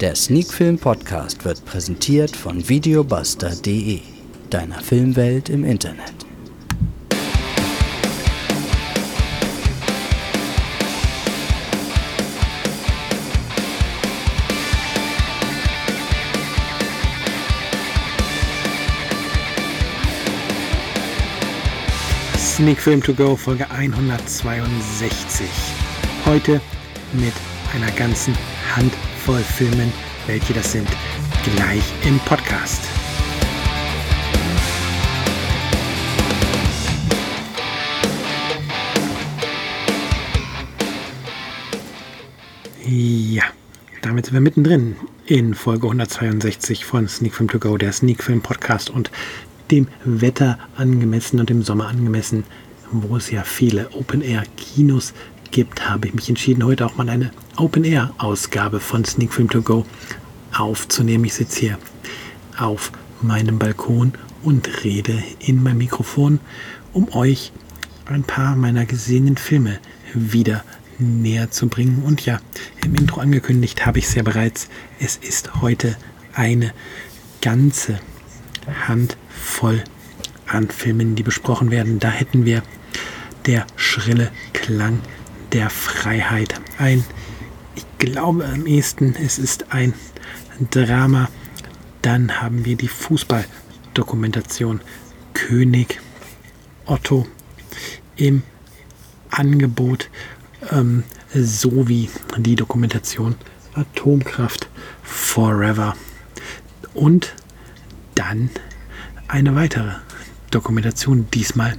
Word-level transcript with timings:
Der 0.00 0.14
Sneakfilm 0.14 0.78
Podcast 0.78 1.44
wird 1.44 1.64
präsentiert 1.64 2.36
von 2.36 2.68
videobuster.de, 2.68 3.98
deiner 4.48 4.78
Filmwelt 4.78 5.48
im 5.48 5.64
Internet. 5.64 6.12
Sneak 22.36 22.80
Film 22.80 23.02
to 23.02 23.12
Go 23.12 23.34
Folge 23.34 23.68
162. 23.68 25.48
Heute 26.24 26.60
mit 27.14 27.34
einer 27.74 27.90
ganzen 27.90 28.36
Handvoll 29.28 29.44
Filmen. 29.44 29.92
Welche 30.26 30.54
das 30.54 30.72
sind, 30.72 30.88
gleich 31.54 31.82
im 32.06 32.18
Podcast. 32.20 32.82
Ja, 42.86 43.44
damit 44.00 44.24
sind 44.24 44.34
wir 44.34 44.40
mittendrin 44.40 44.96
in 45.26 45.52
Folge 45.52 45.88
162 45.88 46.86
von 46.86 47.06
Sneak 47.06 47.34
Film 47.34 47.50
to 47.50 47.58
Go, 47.58 47.76
der 47.76 47.92
Sneak 47.92 48.24
Film 48.24 48.40
Podcast. 48.40 48.88
Und 48.88 49.10
dem 49.70 49.88
Wetter 50.06 50.58
angemessen 50.76 51.38
und 51.38 51.50
dem 51.50 51.62
Sommer 51.62 51.88
angemessen, 51.88 52.44
wo 52.90 53.18
es 53.18 53.30
ja 53.30 53.42
viele 53.42 53.90
Open-Air-Kinos 53.92 55.12
gibt, 55.50 55.88
habe 55.88 56.08
ich 56.08 56.14
mich 56.14 56.28
entschieden, 56.28 56.64
heute 56.64 56.86
auch 56.86 56.96
mal 56.96 57.08
eine 57.08 57.30
Open-Air-Ausgabe 57.56 58.80
von 58.80 59.04
Sneak 59.04 59.32
Film 59.32 59.48
To 59.50 59.62
Go 59.62 59.86
aufzunehmen. 60.56 61.24
Ich 61.24 61.34
sitze 61.34 61.60
hier 61.60 61.78
auf 62.58 62.92
meinem 63.20 63.58
Balkon 63.58 64.12
und 64.42 64.84
rede 64.84 65.22
in 65.40 65.62
mein 65.62 65.78
Mikrofon, 65.78 66.40
um 66.92 67.12
euch 67.12 67.52
ein 68.06 68.22
paar 68.24 68.56
meiner 68.56 68.86
gesehenen 68.86 69.36
Filme 69.36 69.78
wieder 70.14 70.64
näher 70.98 71.50
zu 71.50 71.68
bringen. 71.68 72.02
Und 72.04 72.24
ja, 72.24 72.40
im 72.84 72.94
Intro 72.94 73.20
angekündigt 73.20 73.86
habe 73.86 73.98
ich 73.98 74.06
es 74.06 74.14
ja 74.14 74.22
bereits. 74.22 74.68
Es 74.98 75.16
ist 75.16 75.60
heute 75.60 75.96
eine 76.34 76.72
ganze 77.42 78.00
Handvoll 78.86 79.82
an 80.46 80.68
Filmen, 80.68 81.14
die 81.14 81.22
besprochen 81.22 81.70
werden. 81.70 81.98
Da 81.98 82.08
hätten 82.08 82.44
wir 82.44 82.62
der 83.46 83.66
schrille 83.76 84.30
Klang 84.52 85.00
der 85.52 85.70
Freiheit. 85.70 86.60
Ein, 86.78 87.04
ich 87.74 87.86
glaube 87.98 88.44
am 88.44 88.66
ehesten, 88.66 89.14
es 89.14 89.38
ist 89.38 89.72
ein 89.72 89.94
Drama. 90.70 91.28
Dann 92.02 92.40
haben 92.40 92.64
wir 92.64 92.76
die 92.76 92.88
Fußballdokumentation 92.88 94.80
König 95.34 96.00
Otto 96.86 97.26
im 98.16 98.42
Angebot 99.30 100.10
ähm, 100.72 101.04
sowie 101.34 102.08
die 102.38 102.56
Dokumentation 102.56 103.34
Atomkraft 103.74 104.68
Forever. 105.02 105.94
Und 106.94 107.34
dann 108.14 108.50
eine 109.28 109.54
weitere 109.54 109.92
Dokumentation, 110.50 111.28
diesmal 111.32 111.76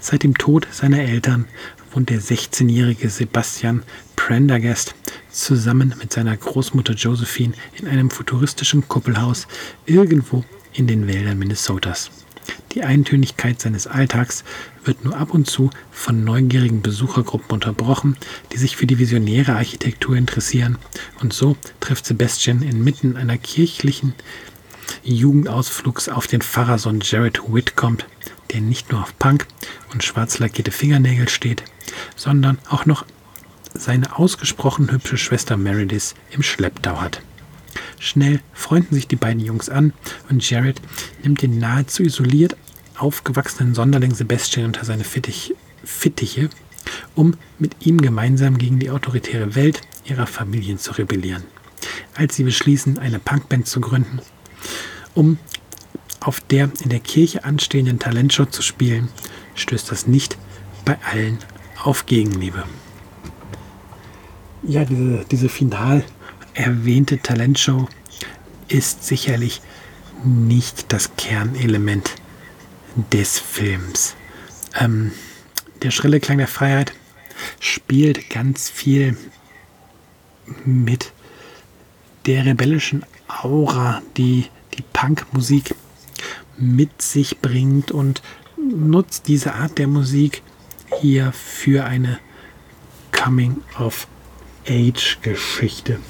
Seit 0.00 0.24
dem 0.24 0.36
Tod 0.36 0.66
seiner 0.72 0.98
Eltern 0.98 1.46
wohnt 1.92 2.10
der 2.10 2.20
16-jährige 2.20 3.08
Sebastian 3.08 3.84
Prendergast 4.16 4.96
zusammen 5.30 5.94
mit 6.00 6.12
seiner 6.12 6.36
Großmutter 6.36 6.94
Josephine 6.94 7.54
in 7.76 7.86
einem 7.86 8.10
futuristischen 8.10 8.88
Kuppelhaus 8.88 9.46
irgendwo 9.86 10.44
in 10.72 10.88
den 10.88 11.06
Wäldern 11.06 11.38
Minnesotas. 11.38 12.10
Die 12.72 12.82
Eintönigkeit 12.82 13.60
seines 13.60 13.86
Alltags 13.86 14.44
wird 14.84 15.04
nur 15.04 15.16
ab 15.16 15.34
und 15.34 15.48
zu 15.48 15.70
von 15.90 16.24
neugierigen 16.24 16.82
Besuchergruppen 16.82 17.52
unterbrochen, 17.52 18.16
die 18.52 18.58
sich 18.58 18.76
für 18.76 18.86
die 18.86 18.98
visionäre 18.98 19.56
Architektur 19.56 20.16
interessieren. 20.16 20.78
Und 21.20 21.32
so 21.32 21.56
trifft 21.80 22.06
Sebastian 22.06 22.62
inmitten 22.62 23.16
einer 23.16 23.38
kirchlichen 23.38 24.14
Jugendausflugs 25.02 26.08
auf 26.08 26.26
den 26.26 26.42
Pfarrersohn 26.42 27.00
Jared 27.02 27.40
Whitcomb, 27.48 28.04
der 28.52 28.60
nicht 28.60 28.92
nur 28.92 29.02
auf 29.02 29.18
Punk 29.18 29.46
und 29.92 30.04
schwarz 30.04 30.38
lackierte 30.38 30.70
Fingernägel 30.70 31.28
steht, 31.28 31.64
sondern 32.16 32.58
auch 32.68 32.86
noch 32.86 33.04
seine 33.74 34.18
ausgesprochen 34.18 34.90
hübsche 34.90 35.18
Schwester 35.18 35.56
Meredith 35.56 36.14
im 36.30 36.42
Schlepptau 36.42 37.00
hat. 37.00 37.20
Schnell 37.98 38.40
freunden 38.52 38.94
sich 38.94 39.08
die 39.08 39.16
beiden 39.16 39.40
Jungs 39.40 39.68
an 39.68 39.92
und 40.28 40.48
Jared 40.48 40.80
nimmt 41.22 41.42
den 41.42 41.58
nahezu 41.58 42.02
isoliert 42.02 42.56
aufgewachsenen 42.96 43.74
Sonderling 43.74 44.14
Sebastian 44.14 44.66
unter 44.66 44.84
seine 44.84 45.04
Fittich, 45.04 45.54
Fittiche, 45.84 46.50
um 47.14 47.34
mit 47.58 47.86
ihm 47.86 47.98
gemeinsam 48.00 48.58
gegen 48.58 48.78
die 48.78 48.90
autoritäre 48.90 49.54
Welt 49.54 49.82
ihrer 50.04 50.26
Familien 50.26 50.78
zu 50.78 50.92
rebellieren. 50.92 51.44
Als 52.14 52.36
sie 52.36 52.44
beschließen, 52.44 52.98
eine 52.98 53.18
Punkband 53.18 53.66
zu 53.66 53.80
gründen, 53.80 54.20
um 55.14 55.38
auf 56.20 56.40
der 56.40 56.70
in 56.82 56.90
der 56.90 57.00
Kirche 57.00 57.44
anstehenden 57.44 57.98
Talentshow 57.98 58.46
zu 58.46 58.62
spielen, 58.62 59.08
stößt 59.54 59.90
das 59.90 60.06
nicht 60.06 60.36
bei 60.84 60.98
allen 61.10 61.38
auf 61.82 62.06
Gegenliebe. 62.06 62.64
Ja, 64.62 64.84
diese, 64.84 65.24
diese 65.30 65.48
final 65.48 66.04
erwähnte 66.58 67.18
Talentshow 67.18 67.88
ist 68.66 69.04
sicherlich 69.04 69.60
nicht 70.24 70.92
das 70.92 71.14
Kernelement 71.16 72.16
des 73.12 73.38
Films. 73.38 74.16
Ähm, 74.78 75.12
der 75.82 75.92
schrille 75.92 76.18
Klang 76.18 76.38
der 76.38 76.48
Freiheit 76.48 76.92
spielt 77.60 78.28
ganz 78.28 78.68
viel 78.68 79.16
mit 80.64 81.12
der 82.26 82.44
rebellischen 82.44 83.06
Aura, 83.28 84.02
die 84.16 84.46
die 84.76 84.82
Punkmusik 84.92 85.76
mit 86.56 87.00
sich 87.00 87.38
bringt 87.38 87.92
und 87.92 88.20
nutzt 88.56 89.28
diese 89.28 89.54
Art 89.54 89.78
der 89.78 89.86
Musik 89.86 90.42
hier 91.00 91.30
für 91.32 91.84
eine 91.84 92.18
Coming-of-Age-Geschichte. 93.12 96.00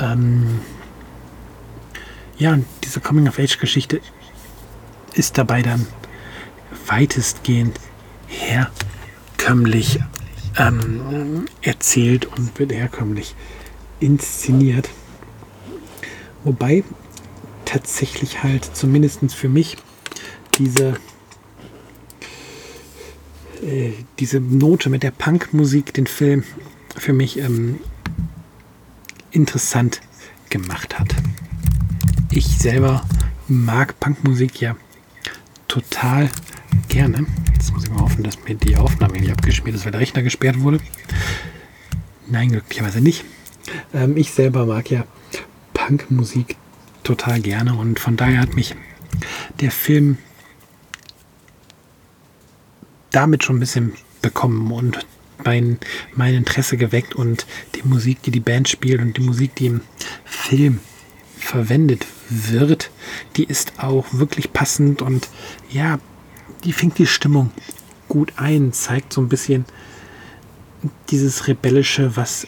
Ähm 0.00 0.60
ja, 2.38 2.56
diese 2.84 3.00
Coming-of-Age-Geschichte 3.00 4.00
ist 5.14 5.38
dabei 5.38 5.62
dann 5.62 5.86
weitestgehend 6.86 7.80
herkömmlich 8.28 9.98
ähm, 10.56 11.46
erzählt 11.62 12.26
und 12.26 12.56
wird 12.58 12.72
herkömmlich 12.72 13.34
inszeniert. 14.00 14.88
Wobei 16.44 16.84
tatsächlich 17.64 18.42
halt 18.42 18.64
zumindest 18.76 19.34
für 19.34 19.48
mich 19.48 19.76
diese 20.58 20.94
äh, 23.62 23.92
diese 24.18 24.40
Note 24.40 24.90
mit 24.90 25.02
der 25.02 25.10
Punkmusik 25.10 25.92
den 25.92 26.06
Film 26.06 26.44
für 26.96 27.12
mich 27.12 27.38
ähm, 27.38 27.80
interessant 29.30 30.00
gemacht 30.50 30.98
hat. 30.98 31.14
Ich 32.30 32.58
selber 32.58 33.04
mag 33.48 33.98
Punkmusik 34.00 34.60
ja 34.60 34.76
total 35.66 36.30
gerne. 36.88 37.26
Jetzt 37.54 37.72
muss 37.72 37.84
ich 37.84 37.90
mal 37.90 38.00
hoffen, 38.00 38.22
dass 38.22 38.42
mir 38.44 38.54
die 38.54 38.76
Aufnahme 38.76 39.18
nicht 39.18 39.32
abgeschmiert 39.32 39.76
ist, 39.76 39.84
weil 39.84 39.92
der 39.92 40.00
Rechner 40.00 40.22
gesperrt 40.22 40.60
wurde. 40.60 40.80
Nein, 42.26 42.50
glücklicherweise 42.50 43.00
nicht. 43.00 43.24
Ähm, 43.94 44.16
ich 44.16 44.30
selber 44.30 44.66
mag 44.66 44.90
ja 44.90 45.04
Punkmusik 45.74 46.56
total 47.02 47.40
gerne 47.40 47.74
und 47.74 47.98
von 47.98 48.16
daher 48.16 48.40
hat 48.40 48.54
mich 48.54 48.74
der 49.60 49.70
Film 49.70 50.18
damit 53.10 53.44
schon 53.44 53.56
ein 53.56 53.60
bisschen 53.60 53.94
bekommen 54.20 54.70
und 54.72 55.06
mein, 55.44 55.78
mein 56.14 56.34
Interesse 56.34 56.76
geweckt 56.76 57.14
und 57.14 57.46
die 57.74 57.82
Musik, 57.82 58.22
die 58.22 58.30
die 58.30 58.40
Band 58.40 58.68
spielt 58.68 59.00
und 59.00 59.16
die 59.16 59.22
Musik, 59.22 59.54
die 59.56 59.66
im 59.66 59.80
Film 60.24 60.80
verwendet 61.38 62.06
wird, 62.28 62.90
die 63.36 63.44
ist 63.44 63.78
auch 63.78 64.06
wirklich 64.12 64.52
passend 64.52 65.02
und 65.02 65.28
ja, 65.70 65.98
die 66.64 66.72
fängt 66.72 66.98
die 66.98 67.06
Stimmung 67.06 67.50
gut 68.08 68.32
ein, 68.36 68.72
zeigt 68.72 69.12
so 69.12 69.20
ein 69.20 69.28
bisschen 69.28 69.64
dieses 71.10 71.46
Rebellische, 71.46 72.16
was 72.16 72.46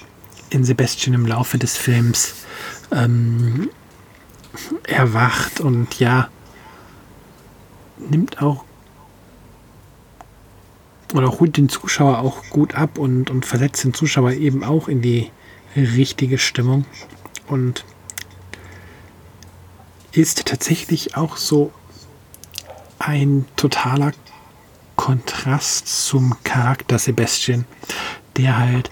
in 0.50 0.64
Sebastian 0.64 1.14
im 1.14 1.26
Laufe 1.26 1.58
des 1.58 1.76
Films 1.76 2.34
ähm, 2.92 3.70
erwacht 4.84 5.60
und 5.60 5.98
ja, 6.00 6.28
nimmt 7.98 8.42
auch 8.42 8.64
oder 11.14 11.40
holt 11.40 11.56
den 11.56 11.68
Zuschauer 11.68 12.18
auch 12.18 12.44
gut 12.50 12.74
ab 12.74 12.98
und, 12.98 13.30
und 13.30 13.46
versetzt 13.46 13.84
den 13.84 13.94
Zuschauer 13.94 14.32
eben 14.32 14.64
auch 14.64 14.88
in 14.88 15.02
die 15.02 15.30
richtige 15.76 16.38
Stimmung. 16.38 16.84
Und 17.46 17.84
ist 20.12 20.46
tatsächlich 20.46 21.16
auch 21.16 21.36
so 21.36 21.72
ein 22.98 23.46
totaler 23.56 24.12
Kontrast 24.96 26.06
zum 26.06 26.36
Charakter 26.44 26.98
Sebastian, 26.98 27.64
der 28.36 28.58
halt 28.58 28.90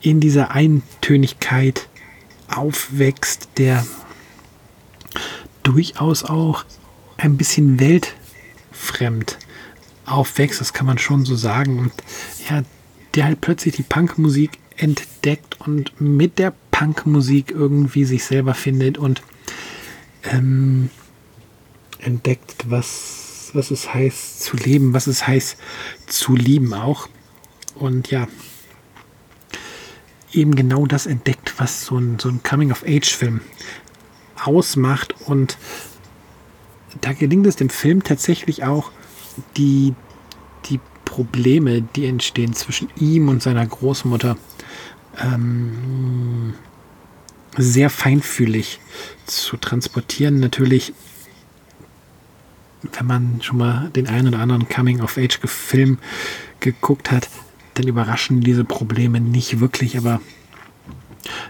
in 0.00 0.20
dieser 0.20 0.50
Eintönigkeit 0.50 1.88
aufwächst, 2.48 3.48
der 3.56 3.86
durchaus 5.62 6.24
auch 6.24 6.64
ein 7.16 7.36
bisschen 7.36 7.80
weltfremd 7.80 9.38
aufwächst, 10.06 10.60
das 10.60 10.72
kann 10.72 10.86
man 10.86 10.98
schon 10.98 11.24
so 11.24 11.36
sagen. 11.36 11.78
Und 11.78 11.92
ja, 12.48 12.62
der 13.14 13.24
halt 13.24 13.40
plötzlich 13.40 13.76
die 13.76 13.82
Punkmusik 13.82 14.58
entdeckt 14.76 15.60
und 15.60 16.00
mit 16.00 16.38
der 16.38 16.52
Punkmusik 16.70 17.50
irgendwie 17.50 18.04
sich 18.04 18.24
selber 18.24 18.54
findet 18.54 18.98
und 18.98 19.22
ähm, 20.24 20.90
entdeckt, 21.98 22.64
was, 22.68 23.50
was 23.52 23.70
es 23.70 23.94
heißt 23.94 24.42
zu 24.42 24.56
leben, 24.56 24.94
was 24.94 25.06
es 25.06 25.26
heißt 25.26 25.56
zu 26.06 26.34
lieben 26.34 26.74
auch. 26.74 27.08
Und 27.76 28.10
ja, 28.10 28.28
eben 30.32 30.54
genau 30.54 30.86
das 30.86 31.06
entdeckt, 31.06 31.54
was 31.58 31.86
so 31.86 31.98
ein, 31.98 32.18
so 32.18 32.28
ein 32.28 32.42
Coming-of-Age-Film 32.42 33.40
ausmacht. 34.44 35.14
Und 35.26 35.56
da 37.00 37.12
gelingt 37.12 37.46
es 37.46 37.56
dem 37.56 37.70
Film 37.70 38.02
tatsächlich 38.02 38.64
auch, 38.64 38.90
die, 39.56 39.94
die 40.66 40.80
Probleme, 41.04 41.82
die 41.82 42.06
entstehen 42.06 42.54
zwischen 42.54 42.88
ihm 42.96 43.28
und 43.28 43.42
seiner 43.42 43.66
Großmutter, 43.66 44.36
ähm, 45.20 46.54
sehr 47.56 47.90
feinfühlig 47.90 48.80
zu 49.26 49.56
transportieren. 49.56 50.40
Natürlich, 50.40 50.92
wenn 52.92 53.06
man 53.06 53.40
schon 53.42 53.58
mal 53.58 53.90
den 53.94 54.08
einen 54.08 54.28
oder 54.28 54.40
anderen 54.40 54.68
Coming-of-Age-Film 54.68 55.98
geguckt 56.60 57.10
hat, 57.10 57.28
dann 57.74 57.86
überraschen 57.86 58.40
diese 58.40 58.64
Probleme 58.64 59.20
nicht 59.20 59.60
wirklich, 59.60 59.96
aber 59.96 60.20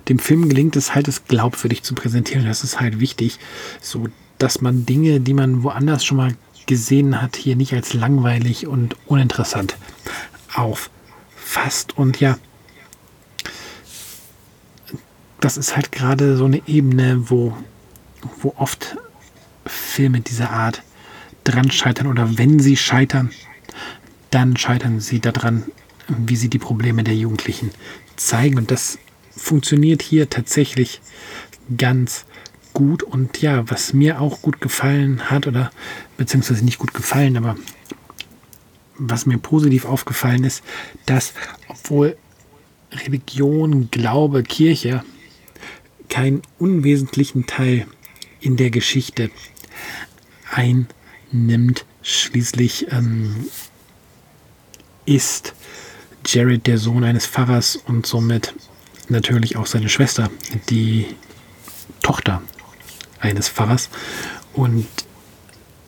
dem 0.09 0.19
Film 0.19 0.49
gelingt 0.49 0.77
es 0.77 0.95
halt, 0.95 1.09
es 1.09 1.25
glaubwürdig 1.25 1.83
zu 1.83 1.95
präsentieren. 1.95 2.45
Das 2.47 2.65
ist 2.65 2.81
halt 2.81 3.01
wichtig, 3.01 3.39
so 3.81 4.09
dass 4.39 4.61
man 4.61 4.87
Dinge, 4.87 5.21
die 5.21 5.35
man 5.35 5.63
woanders 5.63 6.05
schon 6.05 6.17
mal 6.17 6.35
gesehen 6.67 7.21
hat, 7.21 7.37
hier 7.37 7.57
nicht 7.57 7.73
als 7.73 7.95
langweilig 7.95 8.67
und 8.67 8.97
uninteressant 9.07 9.77
auffasst. 10.55 11.97
Und 11.97 12.21
ja, 12.21 12.39
das 15.41 15.57
ist 15.57 15.77
halt 15.77 15.93
gerade 15.93 16.37
so 16.37 16.47
eine 16.47 16.63
Ebene, 16.67 17.31
wo, 17.31 17.57
wo 18.41 18.55
oft 18.57 18.97
Filme 19.67 20.21
dieser 20.21 20.51
Art 20.51 20.83
dran 21.45 21.71
scheitern 21.71 22.07
oder 22.07 22.39
wenn 22.39 22.59
sie 22.59 22.77
scheitern, 22.77 23.31
dann 24.31 24.57
scheitern 24.57 25.01
sie 25.01 25.21
daran, 25.21 25.65
wie 26.09 26.37
sie 26.37 26.49
die 26.49 26.59
Probleme 26.59 27.05
der 27.05 27.15
Jugendlichen 27.15 27.71
zeigen. 28.17 28.59
Und 28.59 28.71
das 28.71 28.99
funktioniert 29.37 30.03
hier 30.03 30.31
tatsächlich 30.31 31.01
ganz 31.77 32.25
gut. 32.75 33.03
Und 33.03 33.41
ja, 33.41 33.69
was 33.71 33.95
mir 33.95 34.21
auch 34.21 34.43
gut 34.43 34.61
gefallen 34.61 35.31
hat, 35.31 35.47
oder 35.47 35.71
beziehungsweise 36.19 36.65
nicht 36.65 36.79
gut 36.79 36.93
gefallen, 36.93 37.37
aber 37.37 37.57
was 38.97 39.27
mir 39.27 39.39
positiv 39.39 39.87
aufgefallen 39.87 40.45
ist, 40.45 40.63
dass 41.07 41.33
obwohl 41.69 42.17
Religion, 42.93 43.91
Glaube, 43.91 44.43
Kirche 44.43 45.03
keinen 46.09 46.43
unwesentlichen 46.59 47.47
Teil 47.47 47.87
in 48.41 48.57
der 48.57 48.71
Geschichte 48.71 49.31
einnimmt. 50.53 51.87
Schließlich 52.03 52.87
ähm, 52.93 53.47
ist 55.07 55.55
Jared 56.27 56.67
der 56.67 56.79
Sohn 56.79 57.05
eines 57.05 57.27
Pfarrers 57.27 57.77
und 57.77 58.07
somit 58.07 58.55
natürlich 59.09 59.57
auch 59.57 59.67
seine 59.67 59.89
Schwester, 59.89 60.31
die 60.71 61.07
Tochter 62.03 62.43
eines 63.25 63.49
Pfarrers 63.49 63.91
und 64.53 64.87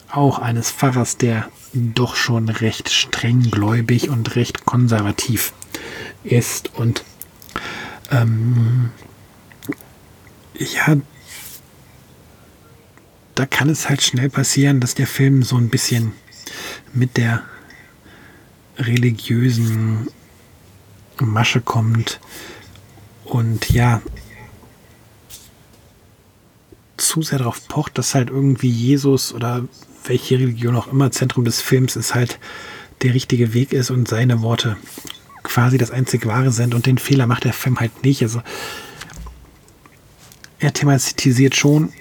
auch 0.09 0.39
eines 0.39 0.71
Pfarrers, 0.71 1.17
der 1.17 1.49
doch 1.73 2.15
schon 2.15 2.49
recht 2.49 2.89
strenggläubig 2.89 4.09
und 4.09 4.35
recht 4.35 4.65
konservativ 4.65 5.53
ist 6.23 6.73
und 6.75 7.03
ähm, 8.11 8.91
ja, 10.55 10.97
da 13.35 13.45
kann 13.45 13.69
es 13.69 13.89
halt 13.89 14.01
schnell 14.01 14.29
passieren, 14.29 14.79
dass 14.79 14.95
der 14.95 15.07
Film 15.07 15.43
so 15.43 15.57
ein 15.57 15.69
bisschen 15.69 16.13
mit 16.93 17.17
der 17.17 17.43
religiösen 18.77 20.07
Masche 21.19 21.61
kommt 21.61 22.19
und 23.25 23.69
ja, 23.69 24.01
zu 26.97 27.21
sehr 27.21 27.39
darauf 27.39 27.67
pocht, 27.67 27.97
dass 27.97 28.15
halt 28.15 28.29
irgendwie 28.29 28.69
Jesus 28.69 29.33
oder 29.33 29.65
welche 30.05 30.35
Religion 30.35 30.75
auch 30.75 30.87
immer 30.87 31.11
Zentrum 31.11 31.45
des 31.45 31.61
Films 31.61 31.95
ist, 31.95 32.15
halt 32.15 32.39
der 33.03 33.13
richtige 33.13 33.53
Weg 33.53 33.73
ist 33.73 33.91
und 33.91 34.07
seine 34.07 34.41
Worte 34.41 34.77
quasi 35.43 35.77
das 35.77 35.91
einzig 35.91 36.25
wahre 36.25 36.51
sind 36.51 36.73
und 36.73 36.85
den 36.85 36.97
Fehler 36.97 37.27
macht 37.27 37.43
der 37.43 37.53
Film 37.53 37.79
halt 37.79 38.03
nicht. 38.03 38.21
Also 38.21 38.41
er 40.59 40.73
thematisiert 40.73 41.55
schon, 41.55 41.93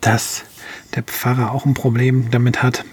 dass 0.00 0.44
der 0.94 1.02
Pfarrer 1.02 1.52
auch 1.52 1.64
ein 1.64 1.74
Problem 1.74 2.30
damit 2.30 2.62
hat, 2.62 2.84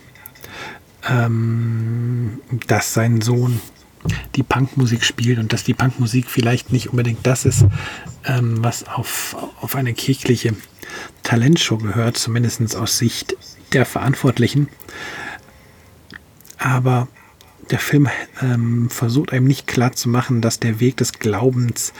ähm, 1.09 2.39
dass 2.67 2.93
sein 2.93 3.21
Sohn 3.21 3.59
die 4.35 4.43
Punkmusik 4.43 5.03
spielt 5.03 5.37
und 5.37 5.53
dass 5.53 5.63
die 5.63 5.73
Punkmusik 5.73 6.29
vielleicht 6.29 6.71
nicht 6.71 6.89
unbedingt 6.89 7.25
das 7.27 7.45
ist, 7.45 7.65
ähm, 8.25 8.63
was 8.63 8.87
auf, 8.87 9.35
auf 9.61 9.75
eine 9.75 9.93
kirchliche 9.93 10.55
Talentshow 11.23 11.77
gehört, 11.77 12.17
zumindest 12.17 12.75
aus 12.75 12.97
Sicht 12.97 13.35
der 13.73 13.85
Verantwortlichen. 13.85 14.67
Aber 16.57 17.07
der 17.71 17.79
Film 17.79 18.09
ähm, 18.41 18.89
versucht 18.89 19.31
einem 19.31 19.45
nicht 19.45 19.67
klar 19.67 19.93
zu 19.93 20.09
machen, 20.09 20.41
dass 20.41 20.59
der 20.59 20.79
Weg 20.79 20.97
des 20.97 21.13
Glaubens 21.13 21.93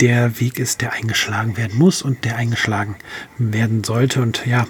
der 0.00 0.40
Weg 0.40 0.58
ist, 0.58 0.80
der 0.80 0.92
eingeschlagen 0.92 1.56
werden 1.56 1.78
muss 1.78 2.02
und 2.02 2.24
der 2.24 2.36
eingeschlagen 2.36 2.96
werden 3.38 3.84
sollte. 3.84 4.20
Und 4.20 4.44
ja, 4.46 4.66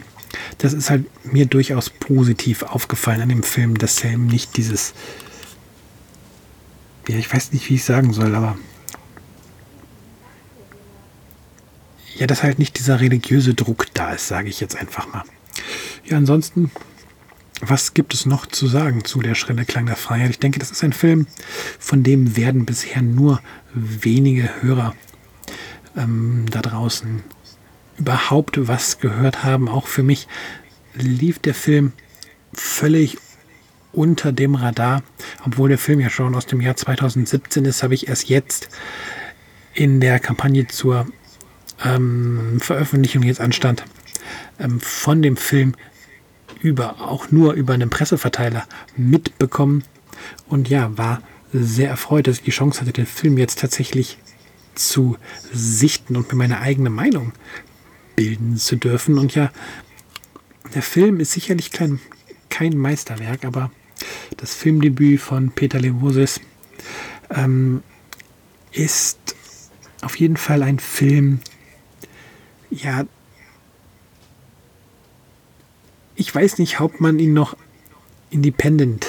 das 0.59 0.75
ist 0.75 0.91
halt 0.91 1.07
mir 1.25 1.47
durchaus 1.47 1.91
positiv 1.91 2.63
aufgefallen 2.63 3.23
an 3.23 3.29
dem 3.31 3.43
Film, 3.43 3.79
dass 3.79 4.05
er 4.05 4.13
eben 4.13 4.27
nicht 4.27 4.57
dieses, 4.57 4.95
ja, 7.09 7.17
ich 7.17 7.33
weiß 7.33 7.53
nicht, 7.53 7.69
wie 7.69 7.75
ich 7.75 7.85
sagen 7.85 8.13
soll, 8.13 8.35
aber 8.35 8.57
ja, 12.17 12.27
dass 12.27 12.43
halt 12.43 12.59
nicht 12.59 12.79
dieser 12.79 13.01
religiöse 13.01 13.55
Druck 13.55 13.87
da 13.95 14.13
ist, 14.13 14.29
sage 14.29 14.49
ich 14.49 14.61
jetzt 14.61 14.77
einfach 14.77 15.13
mal. 15.13 15.25
Ja, 16.05 16.17
ansonsten, 16.17 16.71
was 17.61 17.95
gibt 17.95 18.15
es 18.15 18.27
noch 18.27 18.47
zu 18.47 18.67
sagen 18.67 19.05
zu 19.05 19.21
der 19.21 19.35
schrille 19.35 19.65
Klang 19.65 19.87
der 19.87 19.97
Freiheit? 19.97 20.31
Ich 20.31 20.39
denke, 20.39 20.59
das 20.59 20.71
ist 20.71 20.83
ein 20.83 20.93
Film, 20.93 21.27
von 21.79 22.03
dem 22.03 22.37
werden 22.37 22.67
bisher 22.67 23.03
nur 23.03 23.41
wenige 23.75 24.51
Hörer 24.63 24.95
ähm, 25.97 26.47
da 26.51 26.61
draußen 26.61 27.23
überhaupt 27.99 28.67
was 28.69 28.99
gehört 28.99 29.45
haben. 29.45 29.69
Auch 29.69 29.87
für 29.87 30.03
mich 30.03 30.27
lief 30.95 31.39
der 31.39 31.55
Film 31.55 31.93
völlig 32.53 33.19
unter 33.93 34.33
dem 34.33 34.55
Radar. 34.55 35.03
Obwohl 35.45 35.69
der 35.69 35.79
Film 35.79 36.01
ja 36.01 36.11
schon 36.11 36.35
aus 36.35 36.47
dem 36.47 36.61
Jahr 36.61 36.77
2017 36.77 37.65
ist, 37.65 37.83
habe 37.83 37.95
ich 37.95 38.09
erst 38.09 38.29
jetzt 38.29 38.69
in 39.75 40.01
der 40.01 40.19
Kampagne 40.19 40.67
zur 40.67 41.07
ähm, 41.85 42.59
Veröffentlichung 42.61 43.23
jetzt 43.23 43.41
anstand, 43.41 43.85
ähm, 44.59 44.81
von 44.81 45.23
dem 45.23 45.37
Film 45.37 45.75
über 46.61 47.01
auch 47.01 47.31
nur 47.31 47.55
über 47.55 47.75
einen 47.75 47.91
Presseverteiler 47.91 48.67
mitbekommen 48.97 49.85
und 50.49 50.69
ja, 50.69 50.97
war 50.97 51.23
sehr 51.53 51.89
erfreut, 51.89 52.27
dass 52.27 52.39
ich 52.39 52.45
die 52.45 52.51
Chance 52.51 52.81
hatte, 52.81 52.93
den 52.93 53.07
Film 53.07 53.37
jetzt 53.37 53.59
tatsächlich 53.59 54.19
zu 54.75 55.17
sichten 55.53 56.17
und 56.17 56.31
mir 56.33 56.39
meine 56.39 56.61
eigene 56.61 56.91
Meinung 56.91 57.33
bilden 58.17 58.57
zu 58.57 58.77
dürfen. 58.77 59.19
Und 59.19 59.35
ja, 59.35 59.51
der 60.75 60.83
Film 60.83 61.21
ist 61.21 61.33
sicherlich 61.33 61.71
kein, 61.71 62.01
kein 62.49 62.77
Meisterwerk, 62.77 63.45
aber 63.45 63.71
das 64.37 64.55
Filmdebüt 64.55 65.21
von 65.21 65.51
Peter 65.51 65.79
Levosis 65.79 66.41
ähm, 67.31 67.83
ist 68.73 69.19
auf 70.01 70.17
jeden 70.17 70.37
Fall 70.37 70.63
ein 70.63 70.79
Film, 70.79 71.41
ja, 72.73 73.05
ich 76.15 76.35
weiß 76.35 76.59
nicht, 76.59 76.81
ob 76.81 77.01
man 77.01 77.19
ihn 77.19 77.33
noch 77.33 77.57
Independent 78.31 79.07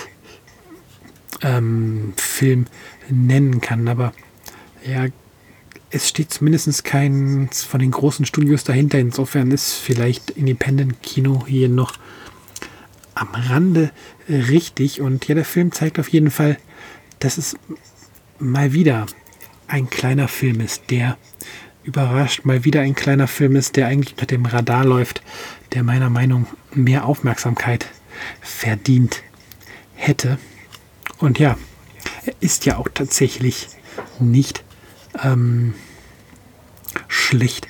ähm, 1.41 2.13
Film 2.17 2.67
nennen 3.09 3.61
kann, 3.61 3.87
aber 3.87 4.13
ja, 4.85 5.07
es 5.89 6.09
steht 6.09 6.31
zumindest 6.31 6.83
kein 6.83 7.49
von 7.51 7.79
den 7.79 7.91
großen 7.91 8.25
Studios 8.25 8.63
dahinter. 8.63 8.99
Insofern 8.99 9.51
ist 9.51 9.73
vielleicht 9.73 10.31
Independent-Kino 10.31 11.45
hier 11.47 11.69
noch 11.69 11.93
am 13.13 13.29
Rande 13.33 13.91
richtig. 14.27 15.01
Und 15.01 15.27
ja, 15.27 15.35
der 15.35 15.45
Film 15.45 15.71
zeigt 15.71 15.99
auf 15.99 16.09
jeden 16.09 16.31
Fall, 16.31 16.57
dass 17.19 17.37
es 17.37 17.55
mal 18.39 18.73
wieder 18.73 19.05
ein 19.67 19.89
kleiner 19.89 20.27
Film 20.27 20.61
ist, 20.61 20.89
der 20.89 21.17
überrascht, 21.83 22.45
mal 22.45 22.63
wieder 22.63 22.81
ein 22.81 22.95
kleiner 22.95 23.27
Film 23.27 23.55
ist, 23.55 23.75
der 23.75 23.87
eigentlich 23.87 24.13
unter 24.13 24.25
dem 24.25 24.45
Radar 24.45 24.85
läuft, 24.85 25.21
der 25.73 25.83
meiner 25.83 26.09
Meinung 26.09 26.43
nach 26.43 26.75
mehr 26.75 27.05
Aufmerksamkeit 27.05 27.87
verdient 28.41 29.23
hätte. 29.95 30.37
Und 31.17 31.39
ja, 31.39 31.57
er 32.25 32.33
ist 32.39 32.65
ja 32.65 32.77
auch 32.77 32.87
tatsächlich 32.93 33.67
nicht 34.19 34.63
ähm, 35.23 35.73
schlecht 37.07 37.67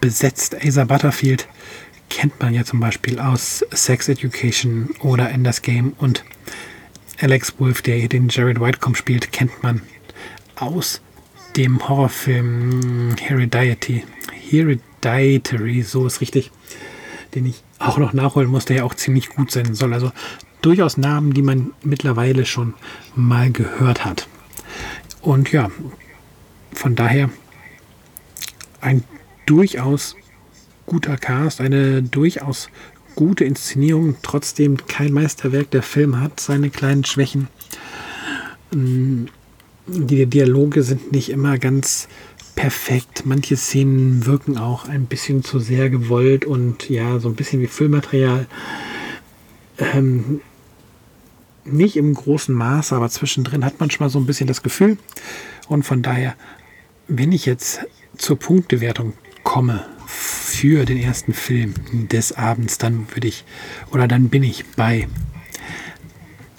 besetzt. 0.00 0.56
Asa 0.64 0.84
Butterfield 0.84 1.48
kennt 2.10 2.40
man 2.40 2.54
ja 2.54 2.64
zum 2.64 2.80
Beispiel 2.80 3.18
aus 3.18 3.64
Sex 3.72 4.08
Education 4.08 4.90
oder 5.00 5.30
Enders 5.30 5.62
Game 5.62 5.94
und 5.98 6.24
Alex 7.20 7.54
Wolf, 7.58 7.82
der 7.82 7.96
hier 7.96 8.08
den 8.08 8.28
Jared 8.28 8.60
Whitecomb 8.60 8.96
spielt, 8.96 9.32
kennt 9.32 9.62
man 9.62 9.82
aus 10.56 11.00
dem 11.56 11.88
Horrorfilm 11.88 13.16
Heredity. 13.20 14.04
Hereditary, 14.50 15.82
so 15.82 16.06
ist 16.06 16.20
richtig, 16.20 16.50
den 17.34 17.46
ich 17.46 17.62
auch 17.78 17.98
noch 17.98 18.12
nachholen 18.12 18.50
muss, 18.50 18.64
der 18.64 18.78
ja 18.78 18.84
auch 18.84 18.94
ziemlich 18.94 19.30
gut 19.30 19.50
sein 19.50 19.74
soll. 19.74 19.92
Also 19.94 20.12
durchaus 20.62 20.96
Namen, 20.96 21.32
die 21.32 21.42
man 21.42 21.72
mittlerweile 21.82 22.46
schon 22.46 22.74
mal 23.14 23.50
gehört 23.50 24.04
hat. 24.04 24.28
Und 25.20 25.52
ja, 25.52 25.70
von 26.72 26.94
daher 26.94 27.30
ein 28.80 29.04
durchaus 29.46 30.16
guter 30.86 31.16
Cast, 31.16 31.60
eine 31.60 32.02
durchaus 32.02 32.68
gute 33.14 33.44
Inszenierung, 33.44 34.16
trotzdem 34.22 34.76
kein 34.86 35.12
Meisterwerk. 35.12 35.70
Der 35.70 35.82
Film 35.82 36.20
hat 36.20 36.40
seine 36.40 36.70
kleinen 36.70 37.04
Schwächen. 37.04 37.48
Die 39.86 40.26
Dialoge 40.26 40.82
sind 40.82 41.12
nicht 41.12 41.30
immer 41.30 41.58
ganz 41.58 42.08
perfekt. 42.54 43.24
Manche 43.26 43.56
Szenen 43.56 44.26
wirken 44.26 44.56
auch 44.56 44.88
ein 44.88 45.06
bisschen 45.06 45.42
zu 45.42 45.58
sehr 45.58 45.90
gewollt 45.90 46.44
und 46.44 46.88
ja, 46.88 47.18
so 47.18 47.28
ein 47.28 47.34
bisschen 47.34 47.60
wie 47.60 47.66
Füllmaterial. 47.66 48.46
Ähm, 49.78 50.40
nicht 51.64 51.96
im 51.96 52.14
großen 52.14 52.54
Maß, 52.54 52.92
aber 52.92 53.08
zwischendrin 53.08 53.64
hat 53.64 53.80
man 53.80 53.90
schon 53.90 54.04
mal 54.04 54.10
so 54.10 54.18
ein 54.18 54.26
bisschen 54.26 54.46
das 54.46 54.62
Gefühl. 54.62 54.98
Und 55.68 55.82
von 55.82 56.02
daher 56.02 56.36
wenn 57.08 57.32
ich 57.32 57.46
jetzt 57.46 57.80
zur 58.16 58.38
Punktewertung 58.38 59.12
komme 59.42 59.84
für 60.06 60.84
den 60.84 60.98
ersten 60.98 61.34
Film 61.34 61.74
des 62.08 62.32
Abends, 62.32 62.78
dann 62.78 63.06
würde 63.14 63.28
ich, 63.28 63.44
oder 63.90 64.08
dann 64.08 64.28
bin 64.28 64.42
ich 64.42 64.64
bei 64.76 65.08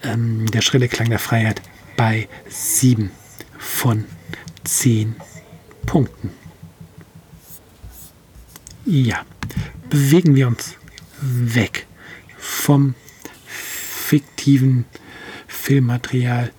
ähm, 0.04 0.46
der 0.52 0.62
schrille 0.62 0.88
Klang 0.88 1.10
der 1.10 1.20
Freiheit 1.20 1.62
bei 1.96 2.28
7 2.48 3.12
von 3.58 4.06
10 4.64 5.16
Punkten. 5.86 6.32
Ja, 8.86 9.26
bewegen 9.90 10.36
wir 10.36 10.48
uns 10.48 10.76
weg 11.20 11.88
vom 12.38 12.96
fiktiven 13.48 14.86
Filmmaterial, 15.48 16.52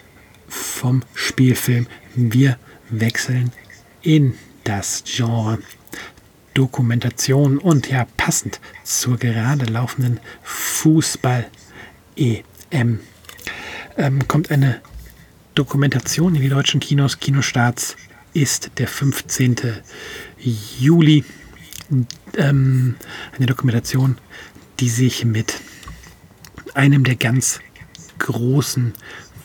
vom 0.49 1.03
Spielfilm. 1.15 1.87
Wir 2.15 2.59
wechseln 2.91 3.53
in 4.03 4.35
das 4.65 5.05
Genre 5.05 5.59
Dokumentation 6.55 7.59
und 7.59 7.89
ja 7.91 8.07
passend 8.17 8.61
zur 8.83 9.19
gerade 9.19 9.67
laufenden 9.67 10.19
Fußball-EM 10.43 11.51
ähm, 13.97 14.29
kommt 14.29 14.51
eine 14.51 14.81
Dokumentation 15.57 16.35
in 16.35 16.43
die 16.43 16.51
deutschen 16.51 16.81
Kinos. 16.81 17.19
Kinostarts 17.19 17.97
ist 18.35 18.73
der 18.77 18.87
15. 18.87 19.57
Juli. 20.79 21.25
Ähm, 22.37 22.97
eine 23.35 23.47
Dokumentation, 23.47 24.19
die 24.81 24.91
sich 24.91 25.25
mit 25.25 25.63
einem 26.75 27.05
der 27.05 27.17
ganz 27.17 27.61
großen 28.19 28.93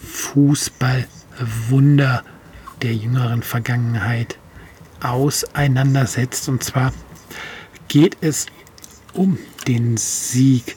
Fußballwunder 0.04 2.26
der 2.82 2.94
jüngeren 2.94 3.42
Vergangenheit 3.42 4.38
auseinandersetzt. 5.00 6.50
Und 6.50 6.62
zwar 6.62 6.92
geht 7.88 8.18
es 8.20 8.48
um 9.14 9.38
den 9.66 9.96
Sieg 9.96 10.76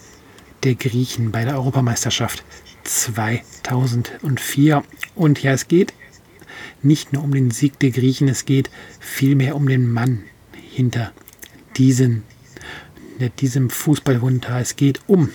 der 0.62 0.76
Griechen 0.76 1.32
bei 1.32 1.44
der 1.44 1.54
Europameisterschaft 1.54 2.44
2004. 2.84 4.82
Und 5.14 5.42
ja, 5.42 5.52
es 5.52 5.68
geht 5.68 5.92
nicht 6.82 7.12
nur 7.12 7.24
um 7.24 7.32
den 7.32 7.50
Sieg 7.50 7.78
der 7.80 7.90
Griechen, 7.90 8.28
es 8.28 8.44
geht 8.44 8.70
vielmehr 9.00 9.56
um 9.56 9.68
den 9.68 9.90
Mann 9.90 10.24
hinter 10.70 11.12
diesen, 11.76 12.22
diesem 13.40 13.70
Fußballwunder. 13.70 14.60
Es 14.60 14.76
geht 14.76 15.00
um 15.06 15.30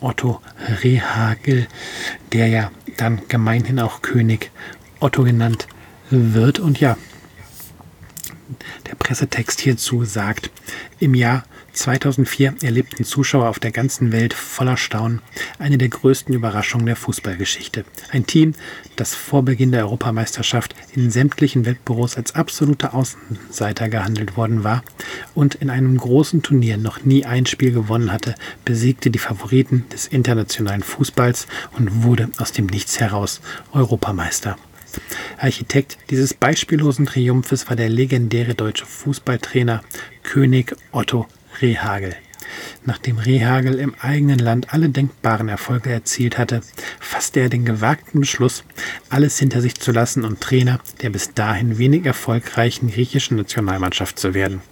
Otto 0.00 0.40
Rehagel, 0.82 1.66
der 2.32 2.48
ja 2.48 2.70
dann 2.96 3.22
gemeinhin 3.28 3.78
auch 3.80 4.02
König 4.02 4.50
Otto 5.00 5.22
genannt 5.22 5.68
wird. 6.10 6.58
Und 6.58 6.80
ja, 6.80 6.96
Pressetext 9.08 9.60
hierzu 9.60 10.04
sagt, 10.04 10.50
im 10.98 11.14
Jahr 11.14 11.44
2004 11.78 12.56
erlebten 12.62 13.04
Zuschauer 13.04 13.48
auf 13.48 13.58
der 13.58 13.70
ganzen 13.70 14.12
Welt 14.12 14.34
voller 14.34 14.76
Staunen 14.76 15.22
eine 15.58 15.78
der 15.78 15.88
größten 15.88 16.34
Überraschungen 16.34 16.86
der 16.86 16.96
Fußballgeschichte. 16.96 17.84
Ein 18.10 18.26
Team, 18.26 18.54
das 18.96 19.14
vor 19.14 19.44
Beginn 19.44 19.72
der 19.72 19.84
Europameisterschaft 19.84 20.74
in 20.94 21.10
sämtlichen 21.10 21.66
Wettbüros 21.66 22.16
als 22.16 22.34
absoluter 22.34 22.94
Außenseiter 22.94 23.88
gehandelt 23.88 24.36
worden 24.36 24.64
war 24.64 24.82
und 25.34 25.54
in 25.54 25.70
einem 25.70 25.96
großen 25.96 26.42
Turnier 26.42 26.76
noch 26.76 27.04
nie 27.04 27.24
ein 27.24 27.46
Spiel 27.46 27.72
gewonnen 27.72 28.12
hatte, 28.12 28.34
besiegte 28.64 29.10
die 29.10 29.18
Favoriten 29.18 29.86
des 29.92 30.06
internationalen 30.08 30.82
Fußballs 30.82 31.46
und 31.76 32.02
wurde 32.02 32.30
aus 32.38 32.52
dem 32.52 32.66
Nichts 32.66 32.98
heraus 33.00 33.40
Europameister. 33.72 34.56
Architekt 35.38 35.98
dieses 36.10 36.34
beispiellosen 36.34 37.06
Triumphes 37.06 37.68
war 37.68 37.76
der 37.76 37.88
legendäre 37.88 38.54
deutsche 38.54 38.86
Fußballtrainer 38.86 39.82
König 40.22 40.74
Otto 40.92 41.26
Rehagel. 41.60 42.14
Nachdem 42.84 43.18
Rehagel 43.18 43.78
im 43.78 43.94
eigenen 44.00 44.38
Land 44.38 44.72
alle 44.72 44.88
denkbaren 44.88 45.48
Erfolge 45.48 45.90
erzielt 45.90 46.38
hatte, 46.38 46.62
fasste 47.00 47.40
er 47.40 47.48
den 47.48 47.64
gewagten 47.64 48.20
Beschluss, 48.20 48.64
alles 49.10 49.38
hinter 49.38 49.60
sich 49.60 49.74
zu 49.74 49.92
lassen 49.92 50.24
und 50.24 50.40
Trainer 50.40 50.80
der 51.02 51.10
bis 51.10 51.34
dahin 51.34 51.78
wenig 51.78 52.06
erfolgreichen 52.06 52.90
griechischen 52.90 53.36
Nationalmannschaft 53.36 54.18
zu 54.18 54.34
werden. 54.34 54.62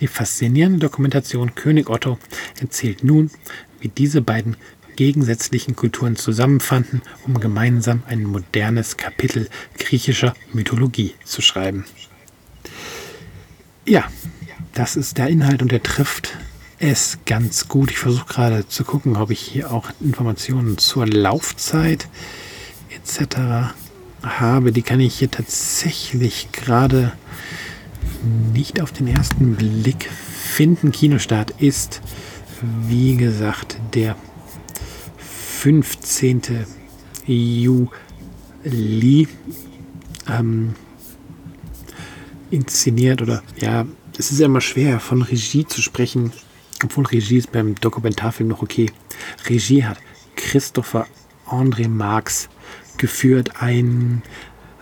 Die 0.00 0.06
faszinierende 0.06 0.78
Dokumentation 0.78 1.54
König 1.54 1.90
Otto 1.90 2.18
erzählt 2.60 3.04
nun, 3.04 3.30
wie 3.80 3.88
diese 3.88 4.22
beiden 4.22 4.56
gegensätzlichen 4.96 5.76
Kulturen 5.76 6.16
zusammenfanden, 6.16 7.02
um 7.24 7.38
gemeinsam 7.38 8.02
ein 8.08 8.24
modernes 8.24 8.96
Kapitel 8.96 9.48
griechischer 9.78 10.34
Mythologie 10.52 11.14
zu 11.24 11.40
schreiben. 11.40 11.84
Ja, 13.84 14.10
das 14.78 14.94
ist 14.94 15.18
der 15.18 15.26
Inhalt 15.26 15.60
und 15.60 15.72
der 15.72 15.82
trifft 15.82 16.38
es 16.78 17.18
ganz 17.26 17.66
gut. 17.66 17.90
Ich 17.90 17.98
versuche 17.98 18.26
gerade 18.26 18.68
zu 18.68 18.84
gucken, 18.84 19.16
ob 19.16 19.30
ich 19.30 19.40
hier 19.40 19.72
auch 19.72 19.90
Informationen 20.00 20.78
zur 20.78 21.04
Laufzeit 21.04 22.06
etc. 22.88 23.72
habe. 24.22 24.70
Die 24.70 24.82
kann 24.82 25.00
ich 25.00 25.18
hier 25.18 25.32
tatsächlich 25.32 26.52
gerade 26.52 27.12
nicht 28.52 28.80
auf 28.80 28.92
den 28.92 29.08
ersten 29.08 29.56
Blick 29.56 30.08
finden. 30.08 30.92
Kinostart 30.92 31.54
ist, 31.58 32.00
wie 32.86 33.16
gesagt, 33.16 33.78
der 33.94 34.14
15. 35.58 36.66
Juli 37.26 39.26
ähm, 40.28 40.76
inszeniert 42.52 43.22
oder 43.22 43.42
ja, 43.56 43.84
es 44.18 44.32
ist 44.32 44.40
ja 44.40 44.46
immer 44.46 44.60
schwer 44.60 44.98
von 44.98 45.22
Regie 45.22 45.64
zu 45.64 45.80
sprechen, 45.80 46.32
obwohl 46.84 47.06
Regie 47.06 47.38
ist 47.38 47.52
beim 47.52 47.76
Dokumentarfilm 47.76 48.48
noch 48.48 48.62
okay. 48.62 48.90
Regie 49.48 49.84
hat 49.84 49.98
Christopher 50.34 51.06
André 51.46 51.88
Marx 51.88 52.48
geführt, 52.96 53.62
ein 53.62 54.22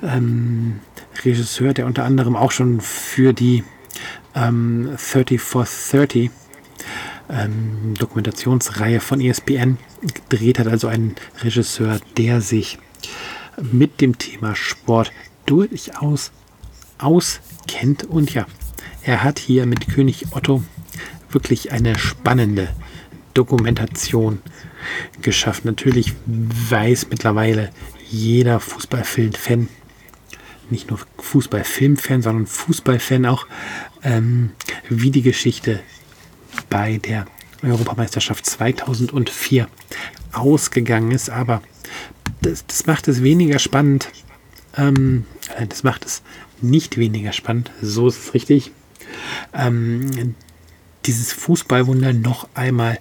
ähm, 0.03 0.81
Regisseur, 1.23 1.75
der 1.75 1.87
unter 1.87 2.05
anderem 2.05 2.35
auch 2.35 2.51
schon 2.51 2.81
für 2.81 3.35
die 3.35 3.63
ähm, 4.35 4.97
30 4.97 5.41
for 5.41 5.67
30 5.67 6.31
ähm, 7.29 7.95
Dokumentationsreihe 7.99 9.01
von 9.01 9.21
ESPN 9.21 9.77
gedreht 10.01 10.59
hat, 10.59 10.67
also 10.67 10.89
ein 10.89 11.15
Regisseur, 11.43 12.01
der 12.17 12.41
sich 12.41 12.79
mit 13.61 14.01
dem 14.01 14.17
Thema 14.17 14.55
Sport 14.55 15.13
durchaus 15.45 16.33
auskennt. 16.99 18.05
Und 18.05 18.33
ja, 18.33 18.47
er 19.07 19.23
hat 19.23 19.39
hier 19.39 19.67
mit 19.67 19.89
König 19.89 20.27
Otto 20.33 20.65
wirklich 21.31 21.71
eine 21.71 21.97
spannende 21.97 22.69
Dokumentation 23.35 24.41
geschaffen. 25.23 25.69
Natürlich 25.69 26.13
weiß 26.27 27.07
mittlerweile 27.09 27.71
jeder 28.11 28.59
Fußballfilm-Fan, 28.59 29.69
nicht 30.71 30.91
nur 30.91 30.99
Fußballfilm-Fan, 31.19 32.23
sondern 32.23 32.47
Fußballfan 32.47 33.27
auch, 33.27 33.47
ähm, 34.03 34.51
wie 34.89 35.13
die 35.13 35.23
Geschichte 35.23 35.81
bei 36.69 36.99
der 36.99 37.27
Europameisterschaft 37.63 38.45
2004 38.45 39.69
ausgegangen 40.33 41.13
ist. 41.13 41.31
Aber 41.31 41.63
das, 42.43 42.67
das 42.67 42.87
macht 42.87 43.07
es 43.07 43.23
weniger 43.23 43.61
spannend. 43.61 44.09
Ähm, 44.77 45.27
äh, 45.57 45.69
das 45.69 45.85
macht 45.85 46.05
es 46.05 46.23
nicht 46.61 46.99
weniger 46.99 47.33
spannend. 47.33 47.71
So 47.81 48.09
ist 48.09 48.19
es 48.19 48.35
richtig. 48.35 48.73
Ähm, 49.53 50.35
dieses 51.07 51.33
Fußballwunder 51.33 52.13
noch 52.13 52.49
einmal 52.55 52.99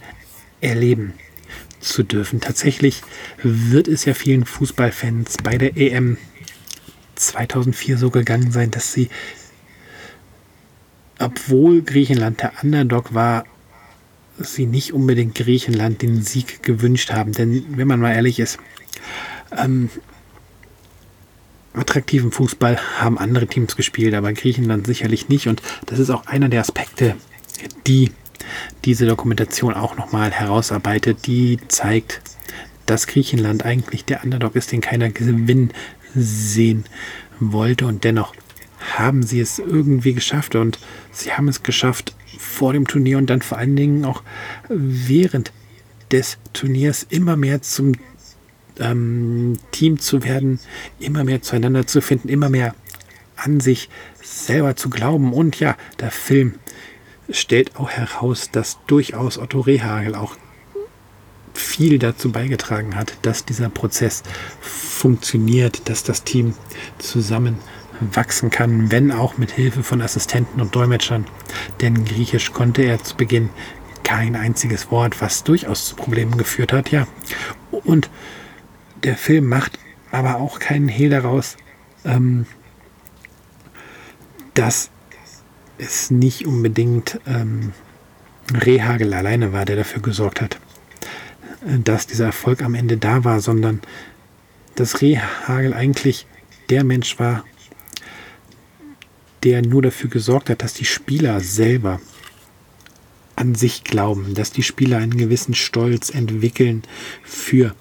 erleben 0.62 1.14
zu 1.80 2.04
dürfen. 2.04 2.40
Tatsächlich 2.40 3.02
wird 3.44 3.88
es 3.88 4.06
ja 4.06 4.14
vielen 4.14 4.46
Fußballfans 4.46 5.38
bei 5.44 5.58
der 5.58 5.78
EM 5.78 6.18
2004 7.16 7.98
so 7.98 8.10
gegangen 8.10 8.52
sein, 8.52 8.72
dass 8.72 8.92
sie, 8.94 9.10
obwohl 11.20 11.82
Griechenland 11.82 12.42
der 12.42 12.54
Underdog 12.62 13.14
war, 13.14 13.46
sie 14.38 14.66
nicht 14.66 14.94
unbedingt 14.94 15.36
Griechenland 15.36 16.02
den 16.02 16.22
Sieg 16.22 16.62
gewünscht 16.64 17.12
haben. 17.12 17.32
Denn 17.32 17.78
wenn 17.78 17.88
man 17.88 18.02
mal 18.02 18.14
ehrlich 18.14 18.40
ist, 18.40 18.60
ähm, 19.56 19.90
attraktiven 21.78 22.32
Fußball 22.32 22.80
haben 23.00 23.18
andere 23.18 23.48
Teams 23.48 23.76
gespielt, 23.76 24.14
aber 24.14 24.34
Griechenland 24.34 24.88
sicherlich 24.88 25.30
nicht. 25.30 25.48
Und 25.48 25.62
das 25.86 26.00
ist 26.00 26.10
auch 26.10 26.26
einer 26.28 26.50
der 26.50 26.62
Aspekte, 26.62 27.16
die 27.88 28.12
diese 28.84 29.06
Dokumentation 29.06 29.74
auch 29.74 29.96
nochmal 29.98 30.32
herausarbeitet, 30.32 31.26
die 31.26 31.60
zeigt, 31.68 32.22
dass 32.86 33.08
Griechenland 33.08 33.66
eigentlich 33.66 34.06
der 34.06 34.24
Underdog 34.24 34.56
ist, 34.56 34.72
den 34.72 34.82
keiner 34.82 35.10
gewinnen 35.10 35.72
sehen 36.14 36.86
wollte. 37.40 37.86
Und 37.88 38.04
dennoch 38.04 38.34
haben 38.98 39.24
sie 39.24 39.40
es 39.40 39.60
irgendwie 39.60 40.14
geschafft. 40.14 40.56
Und 40.56 40.80
sie 41.12 41.34
haben 41.34 41.48
es 41.48 41.64
geschafft 41.64 42.16
vor 42.38 42.74
dem 42.74 42.88
Turnier 42.88 43.18
und 43.18 43.30
dann 43.30 43.42
vor 43.42 43.58
allen 43.58 43.76
Dingen 43.76 44.06
auch 44.06 44.22
während 44.70 45.52
des 46.12 46.38
Turniers 46.54 47.06
immer 47.10 47.36
mehr 47.36 47.62
zum 47.62 47.94
ähm, 48.80 49.58
Team 49.72 50.00
zu 50.00 50.24
werden, 50.24 50.60
immer 51.00 51.24
mehr 51.24 51.42
zueinander 51.42 51.88
zu 51.88 52.02
finden, 52.02 52.30
immer 52.30 52.50
mehr 52.50 52.76
an 53.36 53.60
sich 53.60 53.90
selber 54.22 54.76
zu 54.76 54.90
glauben. 54.90 55.34
Und 55.34 55.60
ja, 55.60 55.76
der 56.00 56.12
Film 56.12 56.56
stellt 57.30 57.76
auch 57.78 57.90
heraus, 57.90 58.52
dass 58.52 58.78
durchaus 58.88 59.38
Otto 59.38 59.62
Rehagel 59.62 60.16
auch 60.16 60.36
viel 61.54 62.00
dazu 62.00 62.32
beigetragen 62.32 62.96
hat, 62.96 63.18
dass 63.22 63.46
dieser 63.46 63.70
Prozess 63.70 64.24
funktioniert, 64.62 65.90
dass 65.90 66.04
das 66.04 66.24
Team 66.24 66.54
zusammen 66.98 67.58
wachsen 68.14 68.50
kann, 68.50 68.92
wenn 68.92 69.12
auch 69.12 69.38
mit 69.38 69.52
Hilfe 69.52 69.82
von 69.84 70.02
Assistenten 70.02 70.60
und 70.60 70.76
Dolmetschern. 70.76 71.26
Denn 71.82 72.04
Griechisch 72.04 72.52
konnte 72.52 72.84
er 72.84 73.02
zu 73.02 73.16
Beginn 73.16 73.50
kein 74.04 74.36
einziges 74.36 74.92
Wort, 74.92 75.22
was 75.22 75.44
durchaus 75.44 75.86
zu 75.86 75.96
Problemen 75.96 76.38
geführt 76.38 76.74
hat, 76.74 76.92
ja. 76.92 77.08
Und 77.72 78.10
der 79.06 79.18
Film 79.18 79.48
macht 79.48 79.80
aber 80.12 80.38
auch 80.38 80.60
keinen 80.60 80.88
Hehl 80.88 81.10
daraus, 81.10 81.58
ähm, 82.04 82.46
dass 84.54 84.90
es 85.78 86.10
nicht 86.10 86.46
unbedingt 86.48 87.20
ähm, 87.28 87.74
Rehagel 88.54 89.14
alleine 89.14 89.54
war, 89.54 89.66
der 89.66 89.76
dafür 89.76 90.02
gesorgt 90.02 90.42
hat, 90.42 90.60
äh, 91.68 91.80
dass 91.80 92.08
dieser 92.08 92.26
Erfolg 92.26 92.62
am 92.62 92.76
Ende 92.76 92.98
da 92.98 93.24
war, 93.24 93.42
sondern 93.42 93.82
dass 94.76 95.02
Rehagel 95.02 95.74
eigentlich 95.74 96.26
der 96.70 96.84
Mensch 96.84 97.20
war, 97.20 97.44
der 99.44 99.62
nur 99.62 99.82
dafür 99.82 100.10
gesorgt 100.10 100.50
hat, 100.50 100.64
dass 100.64 100.74
die 100.74 100.86
Spieler 100.86 101.40
selber 101.42 102.00
an 103.36 103.54
sich 103.54 103.84
glauben, 103.84 104.34
dass 104.34 104.52
die 104.52 104.64
Spieler 104.64 104.98
einen 104.98 105.18
gewissen 105.18 105.54
Stolz 105.54 106.10
entwickeln, 106.10 106.84
für 107.24 107.76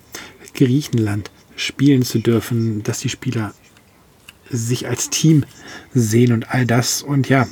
Griechenland 0.54 1.30
spielen 1.56 2.02
zu 2.02 2.18
dürfen, 2.18 2.82
dass 2.82 3.00
die 3.00 3.08
Spieler 3.08 3.54
sich 4.50 4.88
als 4.88 5.10
Team 5.10 5.44
sehen 5.92 6.32
und 6.32 6.50
all 6.50 6.66
das. 6.66 7.02
Und 7.02 7.28
ja, 7.28 7.46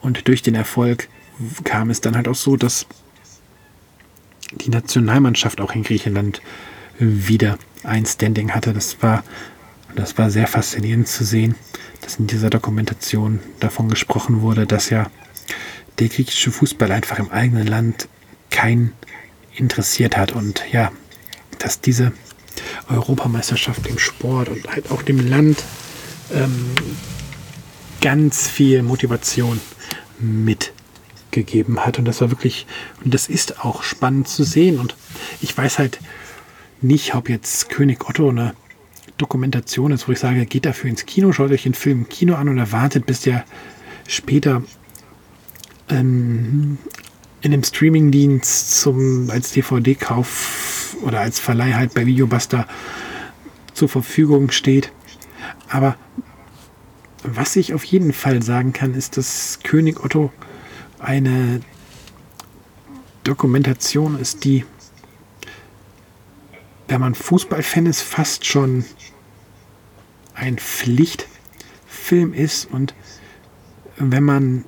und 0.00 0.28
durch 0.28 0.42
den 0.42 0.54
Erfolg 0.54 1.08
kam 1.64 1.90
es 1.90 2.00
dann 2.00 2.16
halt 2.16 2.28
auch 2.28 2.34
so, 2.34 2.56
dass 2.56 2.86
die 4.52 4.70
Nationalmannschaft 4.70 5.60
auch 5.60 5.74
in 5.74 5.82
Griechenland 5.82 6.40
wieder 6.98 7.58
ein 7.84 8.06
Standing 8.06 8.52
hatte. 8.52 8.72
Das 8.72 9.02
war, 9.02 9.22
das 9.94 10.18
war 10.18 10.30
sehr 10.30 10.46
faszinierend 10.46 11.08
zu 11.08 11.24
sehen, 11.24 11.54
dass 12.00 12.16
in 12.16 12.26
dieser 12.26 12.50
Dokumentation 12.50 13.40
davon 13.60 13.88
gesprochen 13.88 14.40
wurde, 14.40 14.66
dass 14.66 14.90
ja 14.90 15.10
der 15.98 16.08
griechische 16.08 16.50
Fußball 16.50 16.90
einfach 16.92 17.18
im 17.18 17.30
eigenen 17.30 17.66
Land 17.66 18.08
keinen 18.50 18.92
interessiert 19.54 20.16
hat 20.16 20.32
und 20.32 20.62
ja, 20.72 20.92
dass 21.58 21.80
diese 21.80 22.12
Europameisterschaft 22.88 23.86
dem 23.86 23.98
Sport 23.98 24.48
und 24.48 24.68
halt 24.68 24.90
auch 24.90 25.02
dem 25.02 25.26
Land 25.28 25.62
ähm, 26.32 26.70
ganz 28.00 28.48
viel 28.48 28.82
Motivation 28.82 29.60
mitgegeben 30.18 31.84
hat. 31.84 31.98
Und 31.98 32.04
das 32.04 32.20
war 32.20 32.30
wirklich, 32.30 32.66
und 33.04 33.14
das 33.14 33.28
ist 33.28 33.64
auch 33.64 33.82
spannend 33.82 34.28
zu 34.28 34.44
sehen. 34.44 34.78
Und 34.78 34.96
ich 35.40 35.56
weiß 35.56 35.78
halt 35.78 36.00
nicht, 36.80 37.14
ob 37.14 37.28
jetzt 37.28 37.68
König 37.68 38.08
Otto 38.08 38.28
eine 38.28 38.54
Dokumentation 39.16 39.92
ist, 39.92 40.06
wo 40.06 40.12
ich 40.12 40.20
sage, 40.20 40.46
geht 40.46 40.64
dafür 40.64 40.90
ins 40.90 41.06
Kino, 41.06 41.32
schaut 41.32 41.50
euch 41.50 41.64
den 41.64 41.74
Film 41.74 42.00
im 42.00 42.08
Kino 42.08 42.36
an 42.36 42.48
oder 42.48 42.70
wartet, 42.70 43.04
bis 43.04 43.20
der 43.20 43.44
später 44.06 44.62
ähm, 45.88 46.78
in 47.40 47.52
dem 47.52 47.62
Streamingdienst 47.62 48.80
zum 48.80 49.30
als 49.30 49.52
DVD-Kauf 49.52 50.96
oder 51.02 51.20
als 51.20 51.38
Verleih 51.38 51.74
halt 51.74 51.94
bei 51.94 52.06
Videobuster 52.06 52.66
zur 53.74 53.88
Verfügung 53.88 54.50
steht. 54.50 54.92
Aber 55.68 55.96
was 57.22 57.56
ich 57.56 57.74
auf 57.74 57.84
jeden 57.84 58.12
Fall 58.12 58.42
sagen 58.42 58.72
kann, 58.72 58.94
ist, 58.94 59.16
dass 59.16 59.60
König 59.62 60.02
Otto 60.04 60.32
eine 60.98 61.60
Dokumentation 63.24 64.18
ist, 64.18 64.44
die, 64.44 64.64
wenn 66.88 67.00
man 67.00 67.14
Fußballfan 67.14 67.86
ist, 67.86 68.02
fast 68.02 68.46
schon 68.46 68.84
ein 70.34 70.58
Pflichtfilm 70.58 72.32
ist 72.32 72.70
und 72.70 72.94
wenn 73.96 74.22
man 74.22 74.64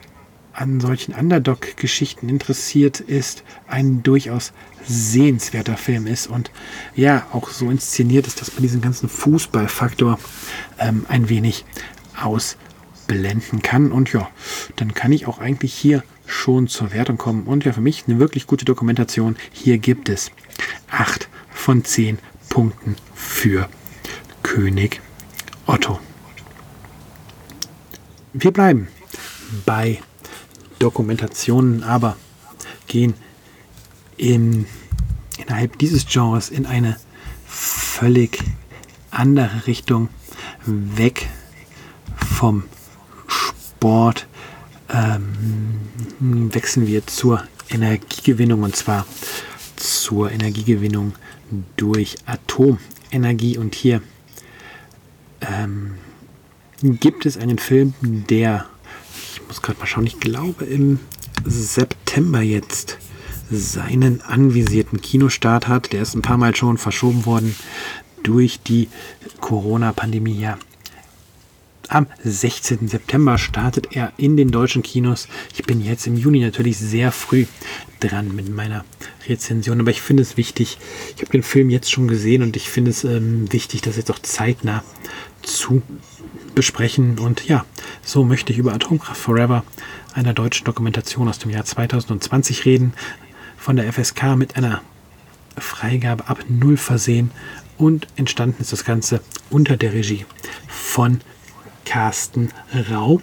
an 0.52 0.80
solchen 0.80 1.14
Underdog-Geschichten 1.14 2.28
interessiert 2.28 3.00
ist, 3.00 3.44
ein 3.66 4.02
durchaus 4.02 4.52
sehenswerter 4.86 5.76
Film 5.76 6.06
ist 6.06 6.26
und 6.26 6.50
ja, 6.94 7.26
auch 7.32 7.50
so 7.50 7.70
inszeniert 7.70 8.26
ist, 8.26 8.40
dass 8.40 8.54
man 8.54 8.62
diesen 8.62 8.80
ganzen 8.80 9.08
Fußballfaktor 9.08 10.18
ähm, 10.78 11.06
ein 11.08 11.28
wenig 11.28 11.64
ausblenden 12.20 13.62
kann. 13.62 13.92
Und 13.92 14.12
ja, 14.12 14.28
dann 14.76 14.94
kann 14.94 15.12
ich 15.12 15.26
auch 15.26 15.38
eigentlich 15.38 15.74
hier 15.74 16.02
schon 16.26 16.68
zur 16.68 16.92
Wertung 16.92 17.18
kommen. 17.18 17.44
Und 17.44 17.64
ja, 17.64 17.72
für 17.72 17.80
mich 17.80 18.04
eine 18.06 18.18
wirklich 18.18 18.46
gute 18.46 18.64
Dokumentation. 18.64 19.36
Hier 19.52 19.78
gibt 19.78 20.08
es 20.08 20.30
8 20.90 21.28
von 21.50 21.84
10 21.84 22.18
Punkten 22.48 22.96
für 23.14 23.68
König 24.42 25.00
Otto. 25.66 26.00
Wir 28.32 28.52
bleiben 28.52 28.88
bei 29.66 30.00
Dokumentationen, 30.80 31.84
aber 31.84 32.16
gehen 32.88 33.14
in, 34.16 34.66
innerhalb 35.38 35.78
dieses 35.78 36.06
Genres 36.06 36.50
in 36.50 36.66
eine 36.66 36.96
völlig 37.46 38.42
andere 39.10 39.66
Richtung, 39.68 40.08
weg 40.66 41.28
vom 42.16 42.64
Sport, 43.28 44.26
ähm, 44.88 45.78
wechseln 46.18 46.86
wir 46.86 47.06
zur 47.06 47.44
Energiegewinnung 47.68 48.62
und 48.62 48.74
zwar 48.74 49.06
zur 49.76 50.30
Energiegewinnung 50.32 51.12
durch 51.76 52.16
Atomenergie. 52.26 53.58
Und 53.58 53.74
hier 53.74 54.02
ähm, 55.40 55.94
gibt 56.82 57.26
es 57.26 57.36
einen 57.36 57.58
Film, 57.58 57.94
der 58.00 58.66
muss 59.50 59.62
gerade 59.62 59.80
mal 59.80 59.86
schauen, 59.86 60.06
ich 60.06 60.20
glaube 60.20 60.64
im 60.64 61.00
September 61.44 62.40
jetzt 62.40 62.98
seinen 63.50 64.20
anvisierten 64.20 65.00
Kinostart 65.00 65.66
hat. 65.66 65.92
Der 65.92 66.02
ist 66.02 66.14
ein 66.14 66.22
paar 66.22 66.36
Mal 66.36 66.54
schon 66.54 66.78
verschoben 66.78 67.26
worden 67.26 67.56
durch 68.22 68.60
die 68.60 68.88
Corona-Pandemie. 69.40 70.38
Ja. 70.38 70.56
Am 71.88 72.06
16. 72.22 72.86
September 72.86 73.38
startet 73.38 73.96
er 73.96 74.12
in 74.16 74.36
den 74.36 74.52
deutschen 74.52 74.84
Kinos. 74.84 75.26
Ich 75.52 75.64
bin 75.64 75.80
jetzt 75.84 76.06
im 76.06 76.16
Juni 76.16 76.38
natürlich 76.38 76.78
sehr 76.78 77.10
früh 77.10 77.46
dran 77.98 78.32
mit 78.36 78.54
meiner 78.54 78.84
Rezension, 79.28 79.80
aber 79.80 79.90
ich 79.90 80.00
finde 80.00 80.22
es 80.22 80.36
wichtig. 80.36 80.78
Ich 81.16 81.22
habe 81.22 81.32
den 81.32 81.42
Film 81.42 81.70
jetzt 81.70 81.90
schon 81.90 82.06
gesehen 82.06 82.44
und 82.44 82.54
ich 82.54 82.70
finde 82.70 82.92
es 82.92 83.02
ähm, 83.02 83.52
wichtig, 83.52 83.80
das 83.80 83.96
jetzt 83.96 84.12
auch 84.12 84.20
zeitnah 84.20 84.84
zu 85.42 85.82
besprechen. 86.54 87.18
Und 87.18 87.46
ja, 87.46 87.64
so 88.04 88.24
möchte 88.24 88.52
ich 88.52 88.58
über 88.58 88.72
Atomkraft 88.72 89.20
Forever, 89.20 89.64
einer 90.14 90.34
deutschen 90.34 90.64
Dokumentation 90.64 91.28
aus 91.28 91.38
dem 91.38 91.50
Jahr 91.50 91.64
2020 91.64 92.64
reden, 92.64 92.92
von 93.56 93.76
der 93.76 93.92
FSK 93.92 94.36
mit 94.36 94.56
einer 94.56 94.80
Freigabe 95.58 96.28
ab 96.28 96.44
Null 96.48 96.76
versehen 96.76 97.30
und 97.76 98.06
entstanden 98.16 98.60
ist 98.60 98.72
das 98.72 98.84
Ganze 98.84 99.20
unter 99.50 99.76
der 99.76 99.92
Regie 99.92 100.26
von 100.68 101.20
Carsten 101.84 102.52
Rau. 102.90 103.20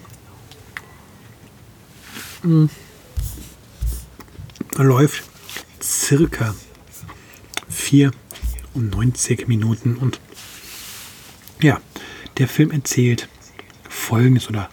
Hm. 2.42 2.70
Läuft 4.76 5.24
circa 5.82 6.54
94 7.70 9.48
Minuten 9.48 9.96
und 9.98 10.20
ja, 11.62 11.80
der 12.38 12.47
Film 12.47 12.71
erzählt 12.71 13.28
Folgendes 13.89 14.50
oder 14.50 14.69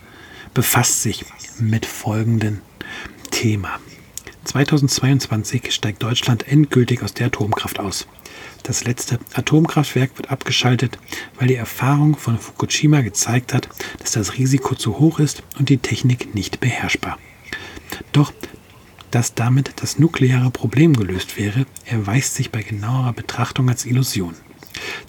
befasst 0.53 1.03
sich 1.03 1.24
mit 1.59 1.87
folgendem 1.87 2.61
Thema. 3.31 3.81
2022 4.44 5.72
steigt 5.72 6.03
Deutschland 6.03 6.46
endgültig 6.46 7.03
aus 7.03 7.14
der 7.14 7.29
Atomkraft 7.29 7.81
aus. 7.81 8.07
Das 8.62 8.85
letzte 8.85 9.18
Atomkraftwerk 9.35 10.16
wird 10.16 10.31
abgeschaltet, 10.31 10.98
weil 11.38 11.48
die 11.48 11.55
Erfahrung 11.55 12.16
von 12.16 12.38
Fukushima 12.38 13.00
gezeigt 13.00 13.53
hat, 13.53 13.68
dass 13.98 14.12
das 14.12 14.38
Risiko 14.38 14.74
zu 14.74 14.98
hoch 14.98 15.18
ist 15.18 15.42
und 15.59 15.68
die 15.68 15.79
Technik 15.79 16.35
nicht 16.35 16.61
beherrschbar. 16.61 17.18
Doch 18.12 18.33
dass 19.11 19.35
damit 19.35 19.74
das 19.77 20.00
nukleare 20.00 20.50
Problem 20.50 20.94
gelöst 20.94 21.38
wäre, 21.38 21.66
erweist 21.85 22.35
sich 22.35 22.50
bei 22.50 22.62
genauerer 22.62 23.12
Betrachtung 23.12 23.68
als 23.68 23.87
Illusion 23.87 24.35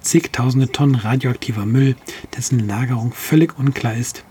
zigtausende 0.02 0.72
Tonnen 0.72 0.96
radioaktiver 0.96 1.66
Müll, 1.66 1.96
dessen 2.36 2.68
Lagerung 2.68 3.14
völlig 3.14 3.58
unklar 3.58 3.96
ist, 3.96 4.24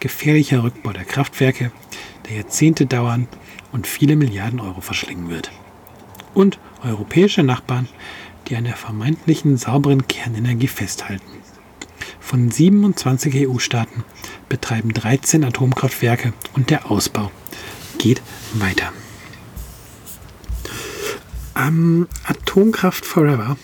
gefährlicher 0.00 0.62
Rückbau 0.62 0.92
der 0.92 1.04
Kraftwerke, 1.04 1.72
der 2.28 2.36
Jahrzehnte 2.36 2.86
dauern 2.86 3.28
und 3.72 3.86
viele 3.86 4.16
Milliarden 4.16 4.60
Euro 4.60 4.80
verschlingen 4.80 5.30
wird. 5.30 5.50
Und 6.34 6.58
europäische 6.82 7.42
Nachbarn, 7.42 7.88
die 8.48 8.56
an 8.56 8.64
der 8.64 8.76
vermeintlichen 8.76 9.56
sauberen 9.56 10.06
Kernenergie 10.08 10.66
festhalten. 10.68 11.42
Von 12.20 12.50
27 12.50 13.48
EU-Staaten 13.48 14.04
betreiben 14.48 14.92
13 14.92 15.44
Atomkraftwerke 15.44 16.32
und 16.54 16.70
der 16.70 16.90
Ausbau 16.90 17.30
geht 17.98 18.22
weiter. 18.54 18.92
Ähm, 21.56 22.08
Atomkraft 22.24 23.04
Forever 23.04 23.56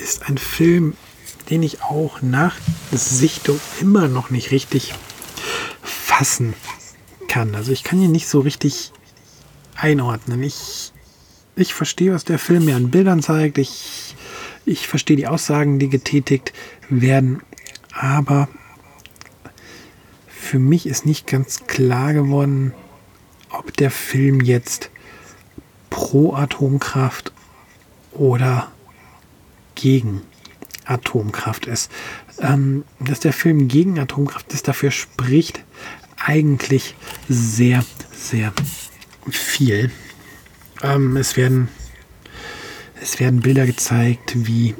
ist 0.00 0.28
ein 0.28 0.38
Film, 0.38 0.94
den 1.50 1.62
ich 1.62 1.82
auch 1.82 2.22
nach 2.22 2.56
Sichtung 2.92 3.60
immer 3.80 4.08
noch 4.08 4.30
nicht 4.30 4.50
richtig 4.50 4.94
fassen 5.82 6.54
kann. 7.28 7.54
Also 7.54 7.72
ich 7.72 7.84
kann 7.84 8.00
ihn 8.00 8.12
nicht 8.12 8.28
so 8.28 8.40
richtig 8.40 8.92
einordnen. 9.76 10.42
Ich, 10.42 10.92
ich 11.56 11.74
verstehe, 11.74 12.12
was 12.12 12.24
der 12.24 12.38
Film 12.38 12.64
mir 12.64 12.76
an 12.76 12.90
Bildern 12.90 13.22
zeigt. 13.22 13.58
Ich, 13.58 14.14
ich 14.66 14.88
verstehe 14.88 15.16
die 15.16 15.26
Aussagen, 15.26 15.78
die 15.78 15.88
getätigt 15.88 16.52
werden. 16.88 17.42
Aber 17.92 18.48
für 20.28 20.58
mich 20.58 20.86
ist 20.86 21.06
nicht 21.06 21.26
ganz 21.26 21.66
klar 21.66 22.12
geworden, 22.12 22.74
ob 23.50 23.76
der 23.76 23.90
Film 23.90 24.40
jetzt 24.40 24.90
pro 25.90 26.34
Atomkraft 26.34 27.32
oder 28.12 28.70
gegen 29.80 30.22
Atomkraft 30.84 31.66
ist. 31.66 31.90
Ähm, 32.40 32.84
dass 33.00 33.20
der 33.20 33.32
Film 33.32 33.68
gegen 33.68 33.98
Atomkraft 33.98 34.52
ist, 34.52 34.68
dafür 34.68 34.90
spricht 34.90 35.64
eigentlich 36.24 36.94
sehr, 37.28 37.84
sehr 38.12 38.52
viel. 39.30 39.90
Ähm, 40.82 41.16
es, 41.16 41.36
werden, 41.36 41.68
es 43.00 43.20
werden 43.20 43.40
Bilder 43.40 43.66
gezeigt, 43.66 44.34
wie 44.34 44.74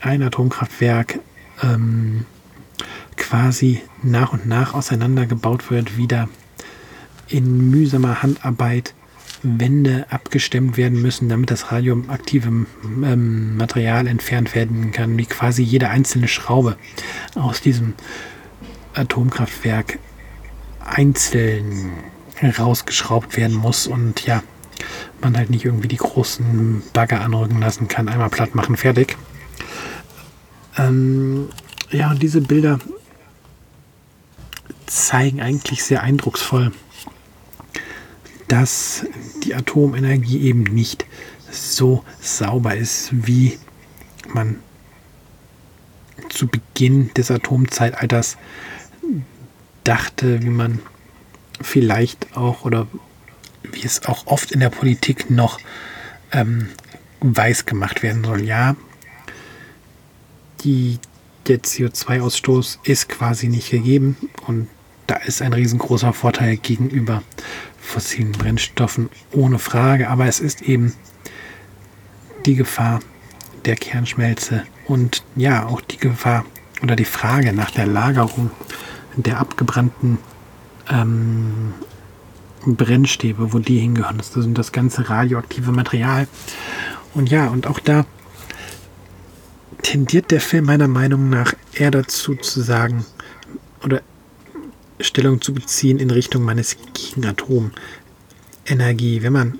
ein 0.00 0.22
Atomkraftwerk 0.22 1.18
ähm, 1.62 2.24
quasi 3.16 3.82
nach 4.02 4.32
und 4.32 4.46
nach 4.46 4.74
auseinandergebaut 4.74 5.70
wird, 5.70 5.96
wieder 5.96 6.28
in 7.28 7.70
mühsamer 7.70 8.22
Handarbeit 8.22 8.94
Wände 9.42 10.06
abgestemmt 10.10 10.76
werden 10.76 11.00
müssen, 11.00 11.28
damit 11.28 11.50
das 11.50 11.72
radioaktive 11.72 12.48
ähm, 12.48 13.56
Material 13.56 14.06
entfernt 14.06 14.54
werden 14.54 14.92
kann, 14.92 15.16
wie 15.16 15.26
quasi 15.26 15.62
jede 15.62 15.88
einzelne 15.88 16.28
Schraube 16.28 16.76
aus 17.34 17.60
diesem 17.60 17.94
Atomkraftwerk 18.94 19.98
einzeln 20.84 21.92
rausgeschraubt 22.42 23.36
werden 23.36 23.56
muss 23.56 23.86
und 23.86 24.26
ja, 24.26 24.42
man 25.20 25.36
halt 25.36 25.50
nicht 25.50 25.64
irgendwie 25.64 25.88
die 25.88 25.96
großen 25.96 26.82
Bagger 26.92 27.20
anrücken 27.20 27.60
lassen 27.60 27.88
kann, 27.88 28.08
einmal 28.08 28.30
platt 28.30 28.54
machen, 28.54 28.76
fertig. 28.76 29.16
Ähm, 30.78 31.48
ja, 31.90 32.10
und 32.10 32.22
diese 32.22 32.40
Bilder 32.40 32.78
zeigen 34.86 35.40
eigentlich 35.40 35.84
sehr 35.84 36.02
eindrucksvoll, 36.02 36.72
dass 38.50 39.06
die 39.44 39.54
Atomenergie 39.54 40.40
eben 40.40 40.64
nicht 40.64 41.06
so 41.52 42.04
sauber 42.20 42.74
ist, 42.74 43.10
wie 43.12 43.56
man 44.34 44.56
zu 46.30 46.48
Beginn 46.48 47.14
des 47.14 47.30
Atomzeitalters 47.30 48.36
dachte, 49.84 50.42
wie 50.42 50.50
man 50.50 50.80
vielleicht 51.60 52.36
auch 52.36 52.64
oder 52.64 52.88
wie 53.62 53.84
es 53.84 54.04
auch 54.06 54.26
oft 54.26 54.50
in 54.50 54.58
der 54.58 54.70
Politik 54.70 55.30
noch 55.30 55.60
ähm, 56.32 56.70
weiß 57.20 57.66
gemacht 57.66 58.02
werden 58.02 58.24
soll. 58.24 58.42
Ja, 58.42 58.74
die, 60.62 60.98
der 61.46 61.60
CO2-Ausstoß 61.60 62.78
ist 62.82 63.08
quasi 63.08 63.46
nicht 63.46 63.70
gegeben 63.70 64.16
und 64.48 64.66
da 65.06 65.16
ist 65.16 65.40
ein 65.40 65.52
riesengroßer 65.52 66.12
Vorteil 66.12 66.56
gegenüber 66.56 67.22
fossilen 67.80 68.32
Brennstoffen 68.32 69.08
ohne 69.32 69.58
Frage, 69.58 70.08
aber 70.08 70.26
es 70.26 70.40
ist 70.40 70.62
eben 70.62 70.94
die 72.46 72.54
Gefahr 72.54 73.00
der 73.64 73.76
Kernschmelze 73.76 74.64
und 74.86 75.24
ja 75.36 75.66
auch 75.66 75.80
die 75.80 75.98
Gefahr 75.98 76.44
oder 76.82 76.96
die 76.96 77.04
Frage 77.04 77.52
nach 77.52 77.70
der 77.70 77.86
Lagerung 77.86 78.50
der 79.16 79.38
abgebrannten 79.38 80.18
ähm, 80.88 81.74
Brennstäbe, 82.64 83.52
wo 83.52 83.58
die 83.58 83.78
hingehören. 83.78 84.18
Das 84.18 84.32
sind 84.32 84.56
das 84.56 84.72
ganze 84.72 85.08
radioaktive 85.08 85.72
Material. 85.72 86.28
Und 87.14 87.30
ja, 87.30 87.48
und 87.48 87.66
auch 87.66 87.80
da 87.80 88.06
tendiert 89.82 90.30
der 90.30 90.40
Film 90.40 90.66
meiner 90.66 90.88
Meinung 90.88 91.30
nach 91.30 91.54
eher 91.72 91.90
dazu 91.90 92.34
zu 92.34 92.60
sagen 92.60 93.04
oder 93.82 94.02
Stellung 95.00 95.40
zu 95.40 95.54
beziehen 95.54 95.98
in 95.98 96.10
Richtung 96.10 96.42
meines 96.42 96.76
Gegenatomenergie, 96.94 99.22
wenn 99.22 99.32
man 99.32 99.58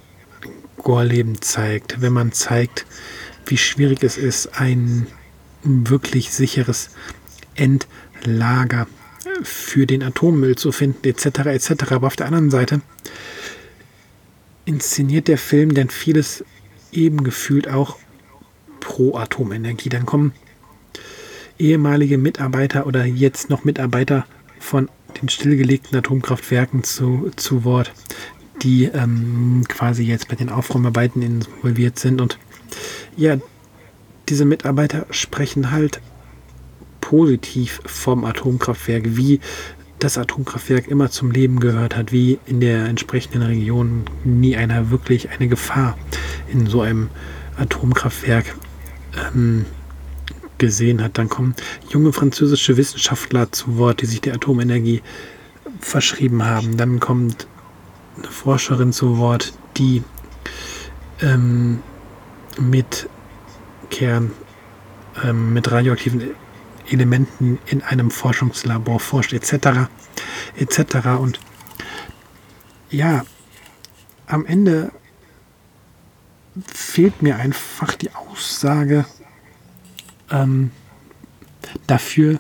Gorleben 0.77 1.41
zeigt, 1.41 2.01
wenn 2.01 2.13
man 2.13 2.33
zeigt, 2.33 2.87
wie 3.47 3.57
schwierig 3.57 4.03
es 4.03 4.17
ist, 4.17 4.61
ein 4.61 5.07
wirklich 5.63 6.31
sicheres 6.31 6.91
Endlager 7.55 8.87
für 9.43 9.87
den 9.87 10.03
Atommüll 10.03 10.57
zu 10.57 10.73
finden, 10.73 11.07
etc. 11.07 11.27
etc. 11.47 11.93
Aber 11.93 12.07
auf 12.07 12.17
der 12.17 12.27
anderen 12.27 12.51
Seite 12.51 12.81
inszeniert 14.65 15.29
der 15.29 15.39
Film 15.39 15.75
denn 15.75 15.91
vieles 15.91 16.45
eben 16.93 17.25
gefühlt 17.25 17.69
auch 17.69 17.97
pro 18.81 19.17
Atomenergie. 19.17 19.89
Dann 19.89 20.07
kommen 20.07 20.33
ehemalige 21.59 22.19
Mitarbeiter 22.19 22.87
oder 22.87 23.05
jetzt 23.05 23.51
noch 23.51 23.65
Mitarbeiter 23.65 24.27
von 24.59 24.89
den 25.11 25.29
stillgelegten 25.29 25.97
Atomkraftwerken 25.97 26.85
zu, 26.85 27.31
zu 27.37 27.65
Wort, 27.65 27.93
die 28.63 28.85
ähm, 28.85 29.65
quasi 29.69 30.05
jetzt 30.05 30.29
bei 30.29 30.37
den 30.37 30.51
Aufräumarbeiten 30.51 31.23
involviert 31.23 31.99
sind. 31.99 32.21
Und 32.21 32.39
ja, 33.17 33.37
diese 34.29 34.45
Mitarbeiter 34.45 35.07
sprechen 35.11 35.71
halt 35.71 36.01
positiv 37.01 37.81
vom 37.87 38.25
Atomkraftwerk, 38.25 39.17
wie 39.17 39.41
das 39.99 40.17
Atomkraftwerk 40.17 40.89
immer 40.89 41.11
zum 41.11 41.31
Leben 41.31 41.61
gehört 41.61 41.97
hat, 41.97 42.13
wie 42.13 42.39
in 42.47 42.61
der 42.61 42.87
entsprechenden 42.87 43.43
Region 43.43 44.05
nie 44.25 44.57
einer 44.57 44.91
wirklich 44.91 45.31
eine 45.31 45.49
Gefahr 45.49 45.99
in 46.49 46.67
so 46.67 46.81
einem 46.81 47.09
Atomkraftwerk 47.59 48.55
ähm, 49.35 49.67
gesehen 50.61 51.03
hat. 51.03 51.19
Dann 51.19 51.29
kommen 51.29 51.57
junge 51.89 52.13
französische 52.13 52.77
Wissenschaftler 52.77 53.51
zu 53.51 53.77
Wort, 53.77 54.03
die 54.03 54.07
sich 54.07 54.21
der 54.21 54.35
Atomenergie 54.35 55.03
verschrieben 55.81 56.45
haben. 56.45 56.77
Dann 56.77 57.01
kommt 57.01 57.49
eine 58.17 58.29
Forscherin 58.29 58.93
zu 58.93 59.19
Wort, 59.19 59.53
die 59.77 60.05
ähm, 61.21 61.83
mit 62.59 63.09
Kern, 63.91 64.31
ähm, 65.25 65.53
mit 65.53 65.71
radioaktiven 65.71 66.31
Elementen 66.89 67.59
in 67.67 67.83
einem 67.83 68.11
Forschungslabor 68.11 69.01
forscht, 69.01 69.33
etc. 69.33 69.89
etc. 70.57 71.07
Und 71.19 71.41
ja, 72.91 73.25
am 74.27 74.45
Ende 74.47 74.93
fehlt 76.67 77.23
mir 77.23 77.37
einfach 77.37 77.95
die 77.95 78.11
Aussage 78.13 79.05
ähm, 80.31 80.71
dafür 81.87 82.39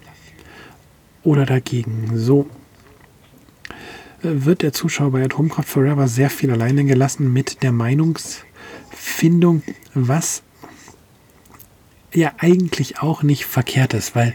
oder 1.23 1.47
dagegen. 1.47 2.11
So 2.15 2.49
äh, 4.23 4.29
wird 4.45 4.63
der 4.63 4.73
Zuschauer 4.73 5.13
bei 5.13 5.25
Atomkraft 5.25 5.69
Forever 5.69 6.09
sehr 6.09 6.31
viel 6.31 6.51
alleine 6.51 6.85
gelassen 6.85 7.33
mit 7.33 7.63
der 7.63 7.73
Meinungsfindung, 7.73 9.63
was 9.95 10.43
ja 12.13 12.33
eigentlich 12.39 13.01
auch 13.01 13.23
nicht 13.23 13.45
verkehrt 13.45 13.95
ist, 13.95 14.15
weil 14.17 14.35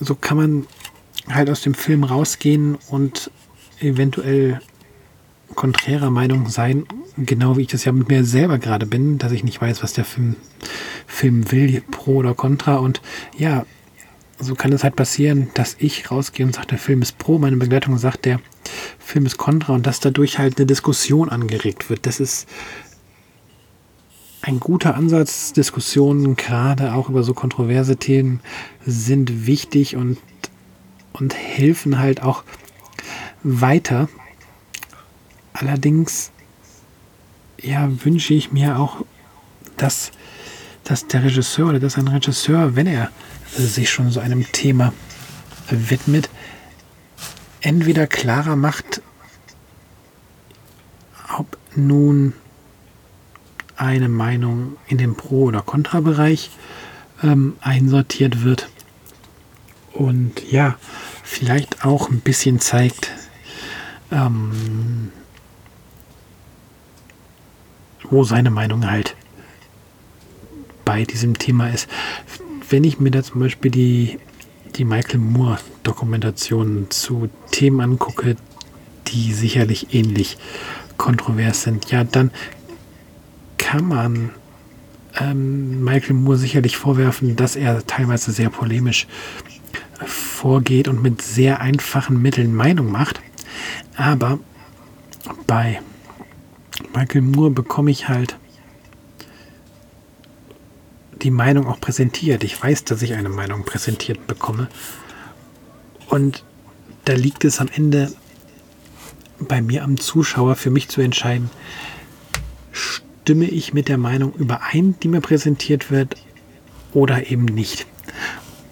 so 0.00 0.14
kann 0.14 0.36
man 0.36 0.66
halt 1.28 1.50
aus 1.50 1.62
dem 1.62 1.74
Film 1.74 2.04
rausgehen 2.04 2.76
und 2.88 3.30
eventuell 3.80 4.60
konträrer 5.54 6.10
Meinung 6.10 6.48
sein, 6.48 6.86
genau 7.16 7.56
wie 7.56 7.62
ich 7.62 7.68
das 7.68 7.84
ja 7.84 7.92
mit 7.92 8.08
mir 8.08 8.24
selber 8.24 8.58
gerade 8.58 8.86
bin, 8.86 9.18
dass 9.18 9.32
ich 9.32 9.44
nicht 9.44 9.60
weiß, 9.60 9.82
was 9.82 9.92
der 9.92 10.04
Film, 10.04 10.36
Film 11.06 11.50
will, 11.50 11.82
pro 11.90 12.16
oder 12.16 12.34
contra. 12.34 12.76
Und 12.76 13.00
ja, 13.36 13.64
so 14.38 14.54
kann 14.54 14.72
es 14.72 14.84
halt 14.84 14.96
passieren, 14.96 15.48
dass 15.54 15.76
ich 15.78 16.10
rausgehe 16.10 16.46
und 16.46 16.54
sage, 16.54 16.68
der 16.68 16.78
Film 16.78 17.02
ist 17.02 17.18
pro, 17.18 17.38
meine 17.38 17.56
Begleitung 17.56 17.98
sagt, 17.98 18.24
der 18.24 18.40
Film 18.98 19.26
ist 19.26 19.38
contra 19.38 19.74
und 19.74 19.86
dass 19.86 20.00
dadurch 20.00 20.38
halt 20.38 20.58
eine 20.58 20.66
Diskussion 20.66 21.28
angeregt 21.28 21.90
wird. 21.90 22.06
Das 22.06 22.20
ist 22.20 22.46
ein 24.42 24.60
guter 24.60 24.94
Ansatz. 24.94 25.52
Diskussionen, 25.52 26.36
gerade 26.36 26.94
auch 26.94 27.08
über 27.08 27.22
so 27.22 27.34
kontroverse 27.34 27.96
Themen, 27.96 28.40
sind 28.86 29.46
wichtig 29.46 29.96
und, 29.96 30.18
und 31.12 31.34
helfen 31.34 31.98
halt 31.98 32.22
auch 32.22 32.44
weiter. 33.42 34.08
Allerdings 35.60 36.30
ja, 37.60 37.88
wünsche 38.04 38.32
ich 38.32 38.52
mir 38.52 38.78
auch, 38.78 39.04
dass, 39.76 40.12
dass 40.84 41.08
der 41.08 41.24
Regisseur 41.24 41.70
oder 41.70 41.80
dass 41.80 41.96
ein 41.96 42.06
Regisseur, 42.06 42.76
wenn 42.76 42.86
er 42.86 43.10
sich 43.56 43.90
schon 43.90 44.10
so 44.10 44.20
einem 44.20 44.50
Thema 44.52 44.92
widmet, 45.68 46.30
entweder 47.60 48.06
klarer 48.06 48.54
macht, 48.54 49.02
ob 51.36 51.58
nun 51.74 52.34
eine 53.76 54.08
Meinung 54.08 54.76
in 54.86 54.98
den 54.98 55.16
Pro- 55.16 55.44
oder 55.44 55.62
Kontra-Bereich 55.62 56.50
ähm, 57.22 57.56
einsortiert 57.60 58.44
wird. 58.44 58.68
Und 59.92 60.52
ja, 60.52 60.76
vielleicht 61.24 61.84
auch 61.84 62.10
ein 62.10 62.20
bisschen 62.20 62.60
zeigt, 62.60 63.10
ähm, 64.12 65.10
wo 68.10 68.24
seine 68.24 68.50
Meinung 68.50 68.90
halt 68.90 69.16
bei 70.84 71.04
diesem 71.04 71.38
Thema 71.38 71.68
ist. 71.68 71.88
Wenn 72.70 72.84
ich 72.84 72.98
mir 72.98 73.10
da 73.10 73.22
zum 73.22 73.40
Beispiel 73.40 73.70
die, 73.70 74.18
die 74.76 74.84
Michael 74.84 75.20
Moore 75.20 75.58
Dokumentationen 75.82 76.90
zu 76.90 77.28
Themen 77.50 77.80
angucke, 77.80 78.36
die 79.08 79.32
sicherlich 79.32 79.94
ähnlich 79.94 80.38
kontrovers 80.96 81.62
sind, 81.62 81.90
ja, 81.90 82.04
dann 82.04 82.30
kann 83.58 83.86
man 83.86 84.30
ähm, 85.18 85.84
Michael 85.84 86.14
Moore 86.14 86.38
sicherlich 86.38 86.76
vorwerfen, 86.76 87.36
dass 87.36 87.56
er 87.56 87.86
teilweise 87.86 88.32
sehr 88.32 88.50
polemisch 88.50 89.06
vorgeht 90.06 90.88
und 90.88 91.02
mit 91.02 91.22
sehr 91.22 91.60
einfachen 91.60 92.20
Mitteln 92.20 92.54
Meinung 92.54 92.90
macht. 92.90 93.20
Aber 93.96 94.38
bei 95.46 95.80
Michael 96.94 97.22
Moore 97.22 97.50
bekomme 97.50 97.90
ich 97.90 98.08
halt 98.08 98.36
die 101.22 101.30
Meinung 101.30 101.66
auch 101.66 101.80
präsentiert. 101.80 102.44
Ich 102.44 102.60
weiß, 102.62 102.84
dass 102.84 103.02
ich 103.02 103.14
eine 103.14 103.28
Meinung 103.28 103.64
präsentiert 103.64 104.26
bekomme. 104.26 104.68
Und 106.08 106.44
da 107.04 107.14
liegt 107.14 107.44
es 107.44 107.60
am 107.60 107.68
Ende 107.68 108.12
bei 109.38 109.62
mir 109.62 109.84
am 109.84 109.98
Zuschauer 109.98 110.56
für 110.56 110.70
mich 110.70 110.88
zu 110.88 111.00
entscheiden, 111.00 111.50
stimme 112.72 113.46
ich 113.46 113.72
mit 113.72 113.88
der 113.88 113.98
Meinung 113.98 114.32
überein, 114.34 114.96
die 115.02 115.08
mir 115.08 115.20
präsentiert 115.20 115.90
wird, 115.90 116.16
oder 116.92 117.30
eben 117.30 117.44
nicht. 117.44 117.86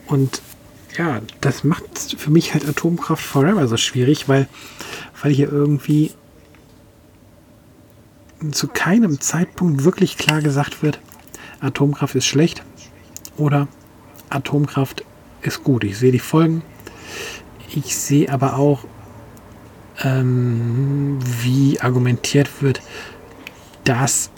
Und 0.07 0.40
ja, 0.96 1.20
das 1.40 1.64
macht 1.64 2.16
für 2.18 2.31
mich 2.31 2.55
halt 2.55 2.66
Atomkraft 2.66 3.22
Forever 3.22 3.68
so 3.68 3.76
schwierig, 3.76 4.29
weil, 4.29 4.48
weil 5.22 5.33
hier 5.33 5.52
irgendwie 5.52 6.12
zu 8.51 8.68
keinem 8.68 9.20
Zeitpunkt 9.20 9.85
wirklich 9.85 10.16
klar 10.18 10.42
gesagt 10.42 10.83
wird, 10.83 11.01
Atomkraft 11.61 12.14
ist 12.14 12.27
schlecht 12.27 12.62
oder 13.37 13.68
Atomkraft 14.31 15.05
ist 15.42 15.64
gut. 15.64 15.85
Ich 15.85 15.99
sehe 15.99 16.12
die 16.12 16.18
Folgen, 16.18 16.62
Ich 17.75 17.96
sehe 17.96 18.31
aber 18.33 18.57
auch, 18.57 18.85
ähm, 20.03 21.18
wie 21.42 21.81
argumentiert 21.81 22.62
wird, 22.62 22.81
dass 23.85 24.31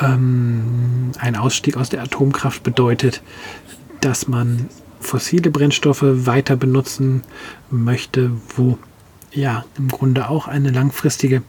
ähm, 0.00 1.12
ein 1.18 1.36
Ausstieg 1.36 1.76
aus 1.76 1.88
der 1.88 2.02
Atomkraft 2.02 2.62
bedeutet, 2.62 3.22
dass 4.00 4.28
man 4.28 4.68
fossile 5.00 5.50
Brennstoffe 5.50 6.02
weiter 6.02 6.56
benutzen 6.56 7.22
möchte, 7.70 8.30
wo 8.56 8.78
ja 9.32 9.64
im 9.76 9.88
Grunde 9.88 10.28
auch 10.28 10.48
eine 10.48 10.70
langfristige 10.70 11.42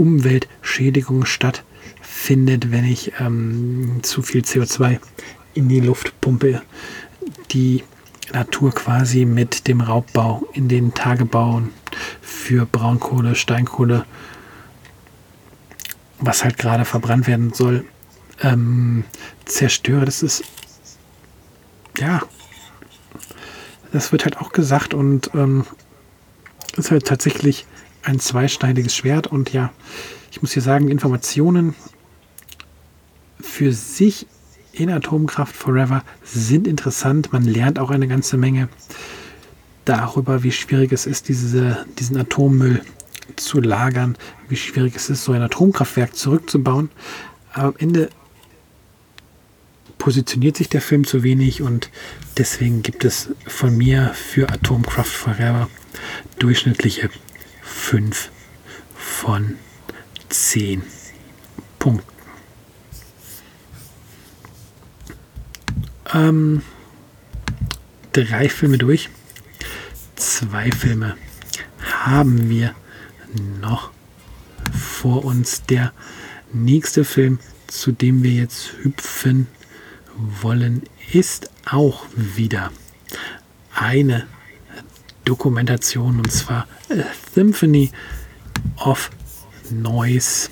Umweltschädigung 0.00 1.26
stattfindet, 1.26 2.72
wenn 2.72 2.86
ich 2.86 3.12
ähm, 3.20 4.00
zu 4.02 4.22
viel 4.22 4.40
CO2 4.40 4.98
in 5.52 5.68
die 5.68 5.80
Luft 5.80 6.18
pumpe, 6.22 6.62
die 7.50 7.84
Natur 8.32 8.72
quasi 8.72 9.26
mit 9.26 9.68
dem 9.68 9.82
Raubbau 9.82 10.48
in 10.54 10.68
den 10.68 10.94
Tagebauen 10.94 11.70
für 12.22 12.64
Braunkohle, 12.64 13.34
Steinkohle, 13.34 14.06
was 16.18 16.44
halt 16.44 16.56
gerade 16.56 16.86
verbrannt 16.86 17.26
werden 17.26 17.52
soll, 17.52 17.84
ähm, 18.42 19.04
zerstöre. 19.44 20.06
Das 20.06 20.22
ist 20.22 20.44
ja, 21.98 22.22
das 23.92 24.12
wird 24.12 24.24
halt 24.24 24.38
auch 24.38 24.52
gesagt 24.52 24.94
und 24.94 25.30
ähm, 25.34 25.66
ist 26.78 26.90
halt 26.90 27.06
tatsächlich 27.06 27.66
ein 28.02 28.20
zweischneidiges 28.20 28.94
Schwert 28.94 29.26
und 29.26 29.52
ja, 29.52 29.72
ich 30.30 30.42
muss 30.42 30.52
hier 30.52 30.62
sagen, 30.62 30.88
Informationen 30.88 31.74
für 33.40 33.72
sich 33.72 34.26
in 34.72 34.90
Atomkraft 34.90 35.54
Forever 35.54 36.04
sind 36.22 36.66
interessant. 36.66 37.32
Man 37.32 37.44
lernt 37.44 37.78
auch 37.78 37.90
eine 37.90 38.06
ganze 38.06 38.36
Menge 38.36 38.68
darüber, 39.84 40.42
wie 40.42 40.52
schwierig 40.52 40.92
es 40.92 41.06
ist, 41.06 41.28
diese, 41.28 41.84
diesen 41.98 42.16
Atommüll 42.16 42.82
zu 43.36 43.60
lagern, 43.60 44.16
wie 44.48 44.56
schwierig 44.56 44.94
es 44.96 45.10
ist, 45.10 45.24
so 45.24 45.32
ein 45.32 45.42
Atomkraftwerk 45.42 46.14
zurückzubauen. 46.14 46.90
Aber 47.52 47.68
am 47.68 47.74
Ende 47.78 48.10
positioniert 49.98 50.56
sich 50.56 50.68
der 50.68 50.80
Film 50.80 51.06
zu 51.06 51.22
wenig 51.22 51.60
und 51.60 51.90
deswegen 52.38 52.82
gibt 52.82 53.04
es 53.04 53.30
von 53.46 53.76
mir 53.76 54.12
für 54.14 54.48
Atomkraft 54.48 55.12
Forever 55.12 55.68
durchschnittliche 56.38 57.10
5 57.70 58.30
von 58.94 59.56
10 60.28 60.82
Punkten. 61.78 62.06
Ähm, 66.12 66.62
drei 68.12 68.48
Filme 68.48 68.78
durch. 68.78 69.08
Zwei 70.16 70.70
Filme 70.72 71.16
haben 72.04 72.50
wir 72.50 72.74
noch 73.60 73.90
vor 74.72 75.24
uns. 75.24 75.62
Der 75.62 75.92
nächste 76.52 77.04
Film, 77.04 77.38
zu 77.68 77.92
dem 77.92 78.22
wir 78.22 78.32
jetzt 78.32 78.72
hüpfen 78.82 79.46
wollen, 80.42 80.82
ist 81.12 81.50
auch 81.64 82.04
wieder 82.14 82.72
eine 83.74 84.26
Dokumentation 85.30 86.18
und 86.18 86.32
zwar 86.32 86.66
A 86.90 87.04
Symphony 87.32 87.92
of 88.84 89.10
Noise. 89.70 90.50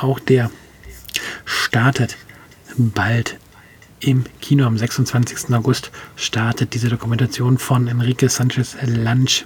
Auch 0.00 0.18
der 0.18 0.50
startet 1.44 2.16
bald 2.78 3.38
im 4.00 4.24
Kino 4.40 4.64
am 4.64 4.78
26. 4.78 5.52
August 5.52 5.90
startet 6.16 6.72
diese 6.72 6.88
Dokumentation 6.88 7.58
von 7.58 7.88
Enrique 7.88 8.30
Sanchez 8.30 8.78
Lange 8.86 9.44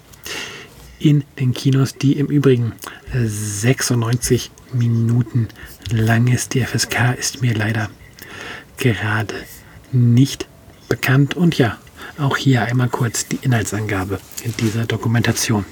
in 1.00 1.24
den 1.40 1.52
Kinos, 1.52 1.96
die 1.96 2.12
im 2.12 2.26
Übrigen 2.26 2.74
96 3.12 4.52
Minuten 4.72 5.48
lang 5.90 6.28
ist. 6.28 6.54
Die 6.54 6.64
FSK 6.64 7.16
ist 7.18 7.42
mir 7.42 7.54
leider 7.54 7.90
gerade 8.76 9.34
nicht 9.90 10.46
bekannt. 10.88 11.34
Und 11.34 11.58
ja, 11.58 11.76
auch 12.20 12.36
hier 12.36 12.62
einmal 12.62 12.88
kurz 12.88 13.26
die 13.26 13.38
Inhaltsangabe 13.42 14.20
in 14.44 14.54
dieser 14.56 14.84
Dokumentation. 14.84 15.64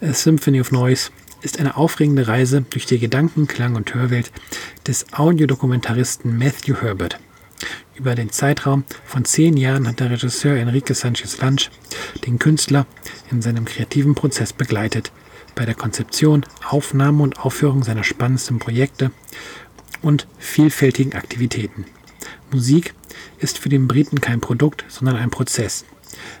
A 0.00 0.12
Symphony 0.12 0.60
of 0.60 0.72
Noise 0.72 1.10
ist 1.42 1.58
eine 1.58 1.76
aufregende 1.76 2.28
Reise 2.28 2.62
durch 2.62 2.86
die 2.86 2.98
Gedanken-, 2.98 3.48
Klang- 3.48 3.74
und 3.74 3.92
Hörwelt 3.94 4.30
des 4.86 5.12
Audiodokumentaristen 5.12 6.38
Matthew 6.38 6.76
Herbert. 6.80 7.18
Über 7.94 8.14
den 8.14 8.30
Zeitraum 8.30 8.84
von 9.04 9.24
zehn 9.24 9.56
Jahren 9.56 9.86
hat 9.86 10.00
der 10.00 10.10
Regisseur 10.10 10.56
Enrique 10.56 10.94
Sanchez 10.94 11.38
Lange 11.38 11.62
den 12.26 12.38
Künstler 12.38 12.86
in 13.30 13.42
seinem 13.42 13.64
kreativen 13.64 14.14
Prozess 14.14 14.52
begleitet, 14.52 15.12
bei 15.54 15.66
der 15.66 15.74
Konzeption, 15.74 16.46
Aufnahme 16.68 17.22
und 17.22 17.40
Aufführung 17.40 17.82
seiner 17.82 18.04
spannendsten 18.04 18.58
Projekte 18.58 19.10
und 20.00 20.26
vielfältigen 20.38 21.12
Aktivitäten. 21.12 21.84
Musik 22.50 22.94
ist 23.42 23.58
für 23.58 23.68
den 23.68 23.88
Briten 23.88 24.20
kein 24.20 24.40
Produkt, 24.40 24.84
sondern 24.88 25.16
ein 25.16 25.30
Prozess. 25.30 25.84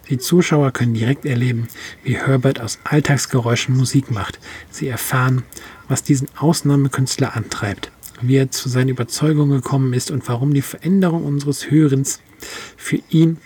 Die 0.08 0.18
Zuschauer 0.18 0.70
können 0.72 0.94
direkt 0.94 1.24
erleben, 1.24 1.68
wie 2.02 2.16
Herbert 2.16 2.60
aus 2.60 2.78
Alltagsgeräuschen 2.84 3.76
Musik 3.76 4.10
macht. 4.10 4.38
Sie 4.70 4.88
erfahren, 4.88 5.42
was 5.88 6.02
diesen 6.02 6.28
Ausnahmekünstler 6.36 7.36
antreibt, 7.36 7.90
wie 8.20 8.36
er 8.36 8.50
zu 8.50 8.68
seinen 8.68 8.88
Überzeugungen 8.88 9.62
gekommen 9.62 9.92
ist 9.92 10.10
und 10.10 10.28
warum 10.28 10.54
die 10.54 10.62
Veränderung 10.62 11.24
unseres 11.24 11.70
Hörens 11.70 12.20
für 12.76 13.00
ihn 13.08 13.38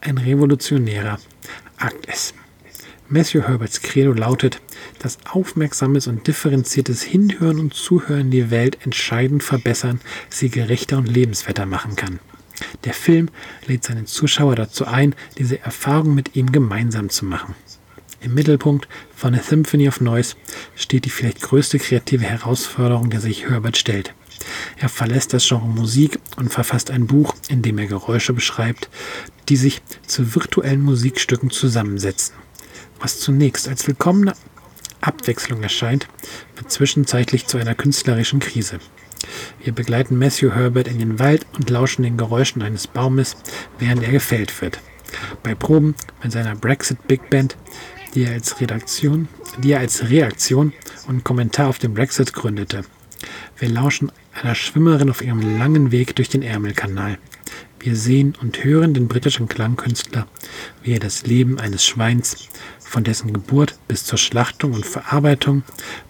ein 0.00 0.18
revolutionärer 0.18 1.18
Akt 1.76 2.06
ist. 2.06 2.34
Matthew 3.08 3.42
Herberts 3.42 3.82
Credo 3.82 4.12
lautet, 4.12 4.60
dass 5.00 5.18
aufmerksames 5.28 6.06
und 6.06 6.28
differenziertes 6.28 7.02
Hinhören 7.02 7.58
und 7.58 7.74
Zuhören 7.74 8.30
die 8.30 8.52
Welt 8.52 8.78
entscheidend 8.84 9.42
verbessern, 9.42 10.00
sie 10.28 10.48
gerechter 10.48 10.98
und 10.98 11.06
lebenswerter 11.06 11.66
machen 11.66 11.96
kann. 11.96 12.20
Der 12.84 12.94
Film 12.94 13.28
lädt 13.66 13.84
seinen 13.84 14.06
Zuschauer 14.06 14.56
dazu 14.56 14.86
ein, 14.86 15.14
diese 15.38 15.60
Erfahrung 15.60 16.14
mit 16.14 16.36
ihm 16.36 16.52
gemeinsam 16.52 17.10
zu 17.10 17.24
machen. 17.24 17.54
Im 18.22 18.34
Mittelpunkt 18.34 18.86
von 19.16 19.34
A 19.34 19.42
Symphony 19.42 19.88
of 19.88 20.00
Noise 20.00 20.36
steht 20.76 21.06
die 21.06 21.10
vielleicht 21.10 21.40
größte 21.40 21.78
kreative 21.78 22.24
Herausforderung, 22.24 23.08
der 23.08 23.20
sich 23.20 23.48
Herbert 23.48 23.78
stellt. 23.78 24.14
Er 24.76 24.88
verlässt 24.88 25.32
das 25.32 25.46
Genre 25.46 25.66
Musik 25.66 26.18
und 26.36 26.52
verfasst 26.52 26.90
ein 26.90 27.06
Buch, 27.06 27.34
in 27.48 27.62
dem 27.62 27.78
er 27.78 27.86
Geräusche 27.86 28.32
beschreibt, 28.32 28.90
die 29.48 29.56
sich 29.56 29.82
zu 30.06 30.34
virtuellen 30.34 30.82
Musikstücken 30.82 31.50
zusammensetzen. 31.50 32.34
Was 32.98 33.20
zunächst 33.20 33.68
als 33.68 33.86
willkommene 33.86 34.34
Abwechslung 35.00 35.62
erscheint, 35.62 36.06
wird 36.56 36.70
zwischenzeitlich 36.70 37.46
zu 37.46 37.58
einer 37.58 37.74
künstlerischen 37.74 38.40
Krise. 38.40 38.78
Wir 39.62 39.72
begleiten 39.72 40.18
Matthew 40.18 40.52
Herbert 40.54 40.88
in 40.88 40.98
den 40.98 41.18
Wald 41.18 41.46
und 41.54 41.68
lauschen 41.68 42.02
den 42.02 42.16
Geräuschen 42.16 42.62
eines 42.62 42.86
Baumes, 42.86 43.36
während 43.78 44.02
er 44.02 44.10
gefällt 44.10 44.60
wird. 44.60 44.80
Bei 45.42 45.54
Proben 45.54 45.94
mit 46.22 46.32
seiner 46.32 46.56
Brexit 46.56 47.06
Big 47.06 47.28
Band, 47.30 47.56
die 48.14 48.24
er 48.24 48.32
als 48.32 48.60
Redaktion, 48.60 49.28
die 49.58 49.72
er 49.72 49.80
als 49.80 50.08
Reaktion 50.08 50.72
und 51.08 51.24
Kommentar 51.24 51.68
auf 51.68 51.78
den 51.78 51.94
Brexit 51.94 52.32
gründete. 52.32 52.84
Wir 53.58 53.68
lauschen 53.68 54.10
einer 54.32 54.54
Schwimmerin 54.54 55.10
auf 55.10 55.22
ihrem 55.22 55.58
langen 55.58 55.90
Weg 55.90 56.16
durch 56.16 56.28
den 56.28 56.42
Ärmelkanal. 56.42 57.18
Wir 57.78 57.96
sehen 57.96 58.34
und 58.40 58.62
hören 58.64 58.94
den 58.94 59.08
britischen 59.08 59.48
Klangkünstler, 59.48 60.26
wie 60.82 60.92
er 60.92 61.00
das 61.00 61.26
Leben 61.26 61.58
eines 61.58 61.84
Schweins 61.84 62.48
von 62.78 63.04
dessen 63.04 63.32
Geburt 63.32 63.78
bis 63.88 64.04
zur 64.04 64.18
Schlachtung 64.18 64.72
und 64.72 64.84
Verarbeitung 64.84 65.62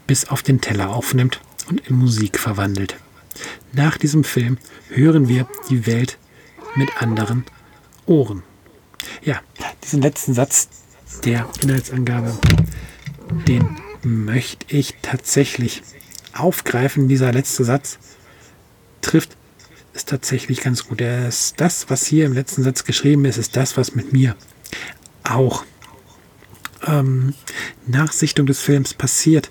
bis 0.07 0.29
auf 0.29 0.43
den 0.43 0.61
Teller 0.61 0.91
aufnimmt 0.91 1.41
und 1.71 1.87
in 1.87 1.97
Musik 1.97 2.39
verwandelt. 2.39 2.97
Nach 3.73 3.97
diesem 3.97 4.25
Film 4.25 4.59
hören 4.89 5.29
wir 5.29 5.47
die 5.69 5.87
Welt 5.87 6.19
mit 6.75 7.01
anderen 7.01 7.45
Ohren. 8.07 8.43
Ja, 9.23 9.41
diesen 9.83 10.03
letzten 10.03 10.35
Satz 10.35 10.69
der 11.25 11.49
Inhaltsangabe, 11.63 12.37
den 13.47 13.77
möchte 14.03 14.77
ich 14.77 14.97
tatsächlich 15.03 15.83
aufgreifen. 16.33 17.09
Dieser 17.09 17.33
letzte 17.33 17.65
Satz 17.65 17.99
trifft 19.01 19.37
es 19.95 20.05
tatsächlich 20.05 20.61
ganz 20.61 20.87
gut. 20.87 21.01
Das, 21.01 21.87
was 21.89 22.07
hier 22.07 22.27
im 22.27 22.33
letzten 22.33 22.63
Satz 22.63 22.85
geschrieben 22.85 23.25
ist, 23.25 23.39
ist 23.39 23.57
das, 23.57 23.77
was 23.77 23.95
mit 23.95 24.13
mir 24.13 24.37
auch 25.23 25.65
ähm, 26.87 27.35
nach 27.87 28.13
Sichtung 28.13 28.47
des 28.47 28.61
Films 28.61 28.95
passiert 28.95 29.51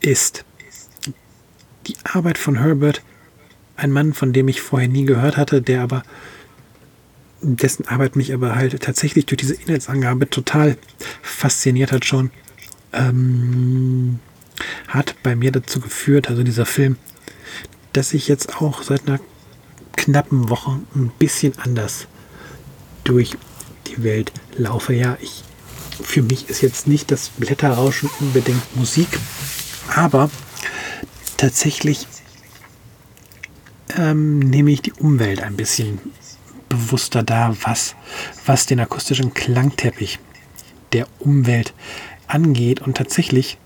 ist 0.00 0.44
die 1.86 1.96
Arbeit 2.04 2.38
von 2.38 2.60
Herbert, 2.60 3.02
ein 3.76 3.90
Mann, 3.90 4.12
von 4.12 4.32
dem 4.32 4.48
ich 4.48 4.60
vorher 4.60 4.88
nie 4.88 5.04
gehört 5.04 5.36
hatte, 5.36 5.62
der 5.62 5.82
aber 5.82 6.02
dessen 7.40 7.88
Arbeit 7.88 8.14
mich 8.14 8.32
aber 8.32 8.54
halt 8.54 8.80
tatsächlich 8.82 9.26
durch 9.26 9.38
diese 9.38 9.54
Inhaltsangabe 9.54 10.30
total 10.30 10.76
fasziniert 11.22 11.90
hat 11.90 12.04
schon, 12.04 12.30
ähm, 12.92 14.20
hat 14.86 15.16
bei 15.22 15.34
mir 15.34 15.50
dazu 15.50 15.80
geführt, 15.80 16.30
also 16.30 16.44
dieser 16.44 16.66
Film, 16.66 16.96
dass 17.92 18.14
ich 18.14 18.28
jetzt 18.28 18.60
auch 18.60 18.82
seit 18.82 19.08
einer 19.08 19.18
knappen 19.96 20.48
Woche 20.48 20.78
ein 20.94 21.10
bisschen 21.18 21.58
anders 21.58 22.06
durch 23.04 23.36
die 23.88 24.04
Welt 24.04 24.32
laufe. 24.56 24.94
Ja, 24.94 25.18
ich 25.20 25.42
für 26.02 26.22
mich 26.22 26.48
ist 26.48 26.62
jetzt 26.62 26.86
nicht 26.86 27.10
das 27.10 27.28
Blätterrauschen 27.30 28.10
unbedingt 28.20 28.76
Musik, 28.76 29.08
aber 29.94 30.30
tatsächlich 31.42 32.06
ähm, 33.98 34.38
nehme 34.38 34.70
ich 34.70 34.80
die 34.80 34.92
Umwelt 34.92 35.42
ein 35.42 35.56
bisschen 35.56 35.98
bewusster 36.68 37.24
da, 37.24 37.56
was, 37.62 37.96
was 38.46 38.66
den 38.66 38.78
akustischen 38.78 39.34
Klangteppich 39.34 40.20
der 40.92 41.08
Umwelt 41.18 41.74
angeht. 42.28 42.80
Und 42.80 42.96
tatsächlich 42.96 43.58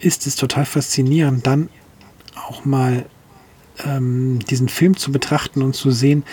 ist 0.00 0.26
es 0.26 0.34
total 0.34 0.66
faszinierend, 0.66 1.46
dann 1.46 1.68
auch 2.34 2.64
mal 2.64 3.06
ähm, 3.84 4.40
diesen 4.40 4.68
Film 4.68 4.96
zu 4.96 5.12
betrachten 5.12 5.62
und 5.62 5.76
zu 5.76 5.92
sehen, 5.92 6.24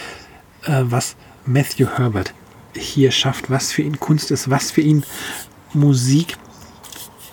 äh, 0.64 0.82
was 0.86 1.16
Matthew 1.46 1.86
Herbert 1.98 2.34
hier 2.76 3.12
schafft, 3.12 3.52
was 3.52 3.72
für 3.72 3.84
ihn 3.84 4.00
Kunst 4.00 4.32
ist, 4.32 4.50
was 4.50 4.72
für 4.72 4.82
ihn 4.82 5.06
Musik 5.72 6.36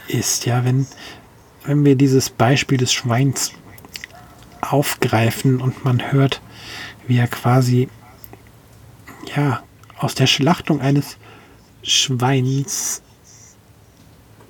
ist. 0.09 0.45
Ja, 0.45 0.63
wenn, 0.63 0.87
wenn 1.65 1.85
wir 1.85 1.95
dieses 1.95 2.31
Beispiel 2.31 2.79
des 2.79 2.93
Schweins 2.93 3.53
aufgreifen 4.61 5.61
und 5.61 5.85
man 5.85 6.13
hört, 6.13 6.41
wie 7.07 7.19
er 7.19 7.29
quasi 7.29 7.89
ja 9.35 9.63
aus 9.99 10.15
der 10.15 10.27
Schlachtung 10.27 10.81
eines 10.81 11.17
Schweins 11.83 13.03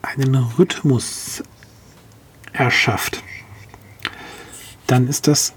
einen 0.02 0.34
Rhythmus 0.34 1.42
erschafft, 2.52 3.22
dann 4.86 5.08
ist 5.08 5.26
das 5.26 5.52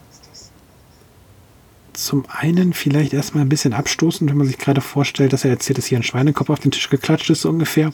zum 1.93 2.25
einen 2.27 2.73
vielleicht 2.73 3.13
erstmal 3.13 3.43
ein 3.43 3.49
bisschen 3.49 3.73
abstoßend, 3.73 4.29
wenn 4.29 4.37
man 4.37 4.47
sich 4.47 4.57
gerade 4.57 4.81
vorstellt, 4.81 5.31
dass 5.31 5.45
er 5.45 5.51
erzählt, 5.51 5.77
dass 5.77 5.85
hier 5.85 5.99
ein 5.99 6.03
Schweinekopf 6.03 6.49
auf 6.49 6.59
den 6.59 6.71
Tisch 6.71 6.89
geklatscht 6.89 7.29
ist, 7.29 7.41
so 7.41 7.49
ungefähr. 7.49 7.93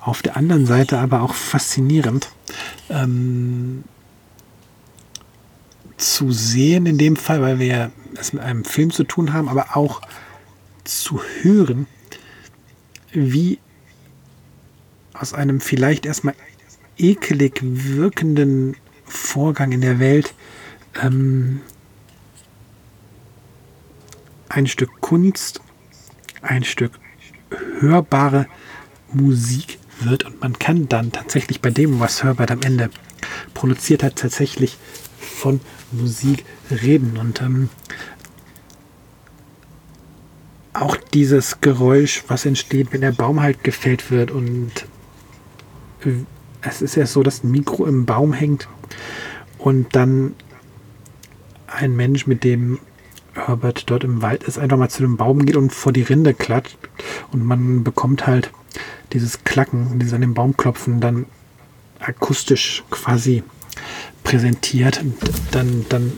Auf 0.00 0.22
der 0.22 0.36
anderen 0.36 0.66
Seite 0.66 0.98
aber 0.98 1.22
auch 1.22 1.34
faszinierend 1.34 2.28
ähm, 2.90 3.84
zu 5.96 6.32
sehen 6.32 6.86
in 6.86 6.98
dem 6.98 7.16
Fall, 7.16 7.42
weil 7.42 7.58
wir 7.58 7.90
es 8.16 8.32
mit 8.32 8.42
einem 8.42 8.64
Film 8.64 8.90
zu 8.90 9.04
tun 9.04 9.32
haben, 9.32 9.48
aber 9.48 9.76
auch 9.76 10.00
zu 10.84 11.20
hören, 11.42 11.86
wie 13.12 13.58
aus 15.12 15.32
einem 15.32 15.60
vielleicht 15.60 16.06
erstmal 16.06 16.34
ekelig 16.96 17.60
wirkenden 17.62 18.76
Vorgang 19.04 19.72
in 19.72 19.80
der 19.80 19.98
Welt 19.98 20.34
ähm, 21.02 21.60
ein 24.54 24.66
Stück 24.66 25.00
Kunst, 25.00 25.60
ein 26.42 26.64
Stück 26.64 26.92
hörbare 27.80 28.46
Musik 29.12 29.78
wird 30.00 30.24
und 30.24 30.40
man 30.40 30.58
kann 30.58 30.88
dann 30.88 31.12
tatsächlich 31.12 31.60
bei 31.60 31.70
dem, 31.70 32.00
was 32.00 32.22
Herbert 32.22 32.50
am 32.50 32.62
Ende 32.62 32.90
produziert 33.52 34.02
hat, 34.02 34.16
tatsächlich 34.16 34.76
von 35.18 35.60
Musik 35.92 36.44
reden. 36.70 37.16
Und 37.16 37.40
ähm, 37.42 37.68
auch 40.72 40.96
dieses 40.96 41.60
Geräusch, 41.60 42.24
was 42.28 42.46
entsteht, 42.46 42.92
wenn 42.92 43.00
der 43.00 43.12
Baum 43.12 43.40
halt 43.40 43.64
gefällt 43.64 44.10
wird 44.10 44.30
und 44.30 44.86
es 46.60 46.82
ist 46.82 46.96
ja 46.96 47.06
so, 47.06 47.22
dass 47.22 47.42
ein 47.42 47.50
Mikro 47.50 47.86
im 47.86 48.04
Baum 48.04 48.32
hängt 48.32 48.68
und 49.58 49.94
dann 49.96 50.34
ein 51.66 51.96
Mensch, 51.96 52.26
mit 52.26 52.44
dem 52.44 52.78
Herbert 53.34 53.90
dort 53.90 54.04
im 54.04 54.22
Wald 54.22 54.44
ist, 54.44 54.58
einfach 54.58 54.76
mal 54.76 54.88
zu 54.88 55.02
dem 55.02 55.16
Baum 55.16 55.44
geht 55.44 55.56
und 55.56 55.72
vor 55.72 55.92
die 55.92 56.02
Rinde 56.02 56.34
klatscht 56.34 56.78
und 57.32 57.44
man 57.44 57.84
bekommt 57.84 58.26
halt 58.26 58.50
dieses 59.12 59.44
Klacken, 59.44 59.98
dieses 59.98 60.14
an 60.14 60.20
den 60.20 60.34
Baum 60.34 60.56
klopfen, 60.56 61.00
dann 61.00 61.26
akustisch 62.00 62.82
quasi 62.90 63.42
präsentiert. 64.22 65.00
Und 65.00 65.16
dann, 65.52 65.86
dann, 65.88 66.12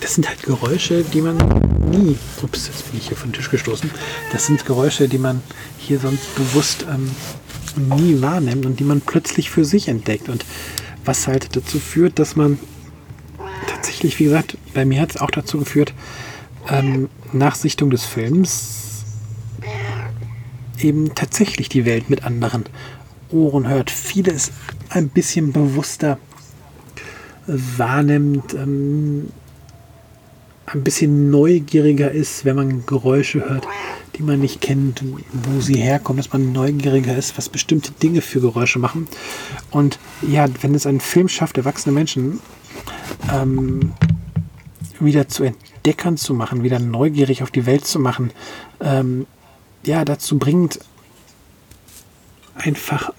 das 0.00 0.14
sind 0.14 0.28
halt 0.28 0.42
Geräusche, 0.42 1.04
die 1.04 1.20
man 1.20 1.36
nie, 1.90 2.16
ups, 2.42 2.66
jetzt 2.66 2.90
bin 2.90 3.00
ich 3.00 3.08
hier 3.08 3.16
von 3.16 3.32
Tisch 3.32 3.50
gestoßen, 3.50 3.90
das 4.32 4.46
sind 4.46 4.64
Geräusche, 4.66 5.08
die 5.08 5.18
man 5.18 5.42
hier 5.78 5.98
sonst 5.98 6.34
bewusst 6.34 6.86
ähm, 6.90 7.10
nie 7.96 8.20
wahrnimmt 8.20 8.66
und 8.66 8.80
die 8.80 8.84
man 8.84 9.00
plötzlich 9.00 9.50
für 9.50 9.64
sich 9.64 9.88
entdeckt. 9.88 10.28
Und 10.28 10.44
was 11.04 11.26
halt 11.26 11.54
dazu 11.54 11.78
führt, 11.78 12.18
dass 12.18 12.36
man 12.36 12.58
tatsächlich, 14.04 14.18
wie 14.20 14.24
gesagt, 14.24 14.58
bei 14.74 14.84
mir 14.84 15.00
hat 15.00 15.14
es 15.14 15.20
auch 15.20 15.30
dazu 15.30 15.58
geführt, 15.58 15.94
ähm, 16.68 17.08
nach 17.32 17.54
Sichtung 17.54 17.88
des 17.88 18.04
Films 18.04 19.04
eben 20.78 21.14
tatsächlich 21.14 21.70
die 21.70 21.86
Welt 21.86 22.10
mit 22.10 22.24
anderen 22.24 22.64
Ohren 23.30 23.66
hört. 23.66 23.90
Vieles 23.90 24.52
ein 24.90 25.08
bisschen 25.08 25.52
bewusster 25.52 26.18
wahrnimmt, 27.46 28.52
ähm, 28.52 29.30
ein 30.66 30.84
bisschen 30.84 31.30
neugieriger 31.30 32.10
ist, 32.10 32.44
wenn 32.44 32.56
man 32.56 32.84
Geräusche 32.84 33.48
hört, 33.48 33.66
die 34.16 34.22
man 34.22 34.40
nicht 34.40 34.60
kennt, 34.60 35.02
wo 35.32 35.60
sie 35.60 35.76
herkommen, 35.76 36.18
dass 36.18 36.32
man 36.32 36.52
neugieriger 36.52 37.16
ist, 37.16 37.36
was 37.36 37.48
bestimmte 37.48 37.92
Dinge 37.92 38.20
für 38.20 38.40
Geräusche 38.40 38.78
machen. 38.78 39.08
Und 39.70 39.98
ja, 40.22 40.46
wenn 40.62 40.74
es 40.74 40.86
einen 40.86 41.00
Film 41.00 41.28
schafft, 41.28 41.58
erwachsene 41.58 41.92
Menschen 41.92 42.40
ähm, 43.32 43.92
wieder 45.00 45.28
zu 45.28 45.44
entdeckern 45.44 46.16
zu 46.16 46.34
machen, 46.34 46.62
wieder 46.62 46.78
neugierig 46.78 47.42
auf 47.42 47.50
die 47.50 47.66
Welt 47.66 47.86
zu 47.86 47.98
machen, 47.98 48.30
ähm, 48.80 49.26
ja, 49.84 50.04
dazu 50.04 50.38
bringt 50.38 50.78
einfach 52.54 53.12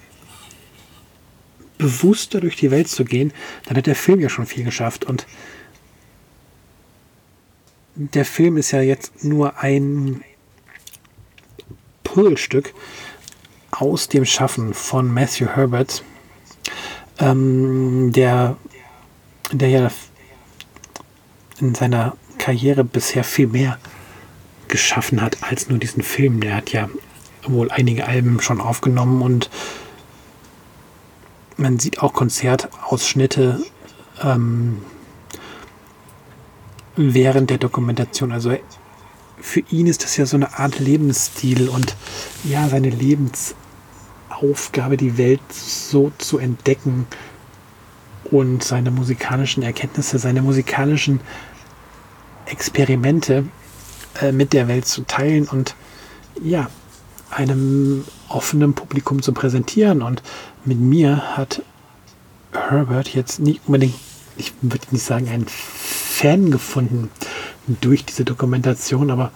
bewusster 1.78 2.40
durch 2.40 2.56
die 2.56 2.70
Welt 2.70 2.88
zu 2.88 3.04
gehen, 3.04 3.32
dann 3.66 3.76
hat 3.76 3.86
der 3.86 3.94
Film 3.94 4.20
ja 4.20 4.30
schon 4.30 4.46
viel 4.46 4.64
geschafft. 4.64 5.04
Und 5.04 5.26
der 7.94 8.24
Film 8.24 8.56
ist 8.56 8.70
ja 8.70 8.80
jetzt 8.80 9.24
nur 9.24 9.58
ein 9.58 10.22
Puzzlestück 12.16 12.72
aus 13.72 14.08
dem 14.08 14.24
Schaffen 14.24 14.72
von 14.72 15.12
Matthew 15.12 15.48
Herbert, 15.48 16.02
ähm, 17.18 18.10
der, 18.10 18.56
der 19.52 19.68
ja 19.68 19.90
in 21.60 21.74
seiner 21.74 22.16
Karriere 22.38 22.84
bisher 22.84 23.22
viel 23.22 23.48
mehr 23.48 23.78
geschaffen 24.68 25.20
hat 25.20 25.42
als 25.42 25.68
nur 25.68 25.78
diesen 25.78 26.02
Film. 26.02 26.40
Der 26.40 26.56
hat 26.56 26.72
ja 26.72 26.88
wohl 27.46 27.70
einige 27.70 28.06
Alben 28.06 28.40
schon 28.40 28.62
aufgenommen 28.62 29.20
und 29.20 29.50
man 31.58 31.78
sieht 31.78 32.00
auch 32.00 32.14
Konzertausschnitte 32.14 33.60
ähm, 34.22 34.80
während 36.96 37.50
der 37.50 37.58
Dokumentation. 37.58 38.32
Also 38.32 38.56
für 39.46 39.62
ihn 39.70 39.86
ist 39.86 40.02
das 40.02 40.16
ja 40.16 40.26
so 40.26 40.36
eine 40.36 40.58
Art 40.58 40.80
Lebensstil 40.80 41.68
und 41.68 41.94
ja, 42.42 42.68
seine 42.68 42.90
Lebensaufgabe, 42.90 44.96
die 44.96 45.18
Welt 45.18 45.38
so 45.52 46.10
zu 46.18 46.38
entdecken 46.38 47.06
und 48.24 48.64
seine 48.64 48.90
musikalischen 48.90 49.62
Erkenntnisse, 49.62 50.18
seine 50.18 50.42
musikalischen 50.42 51.20
Experimente 52.46 53.44
äh, 54.20 54.32
mit 54.32 54.52
der 54.52 54.66
Welt 54.66 54.86
zu 54.86 55.02
teilen 55.02 55.46
und 55.46 55.76
ja, 56.42 56.68
einem 57.30 58.04
offenen 58.28 58.74
Publikum 58.74 59.22
zu 59.22 59.32
präsentieren. 59.32 60.02
Und 60.02 60.24
mit 60.64 60.80
mir 60.80 61.36
hat 61.36 61.62
Herbert 62.52 63.14
jetzt 63.14 63.38
nicht 63.38 63.60
unbedingt, 63.66 63.94
ich 64.36 64.52
würde 64.60 64.86
nicht 64.90 65.04
sagen, 65.04 65.28
einen 65.28 65.46
Fan 65.48 66.50
gefunden 66.50 67.10
durch 67.66 68.04
diese 68.04 68.24
Dokumentation, 68.24 69.10
aber 69.10 69.32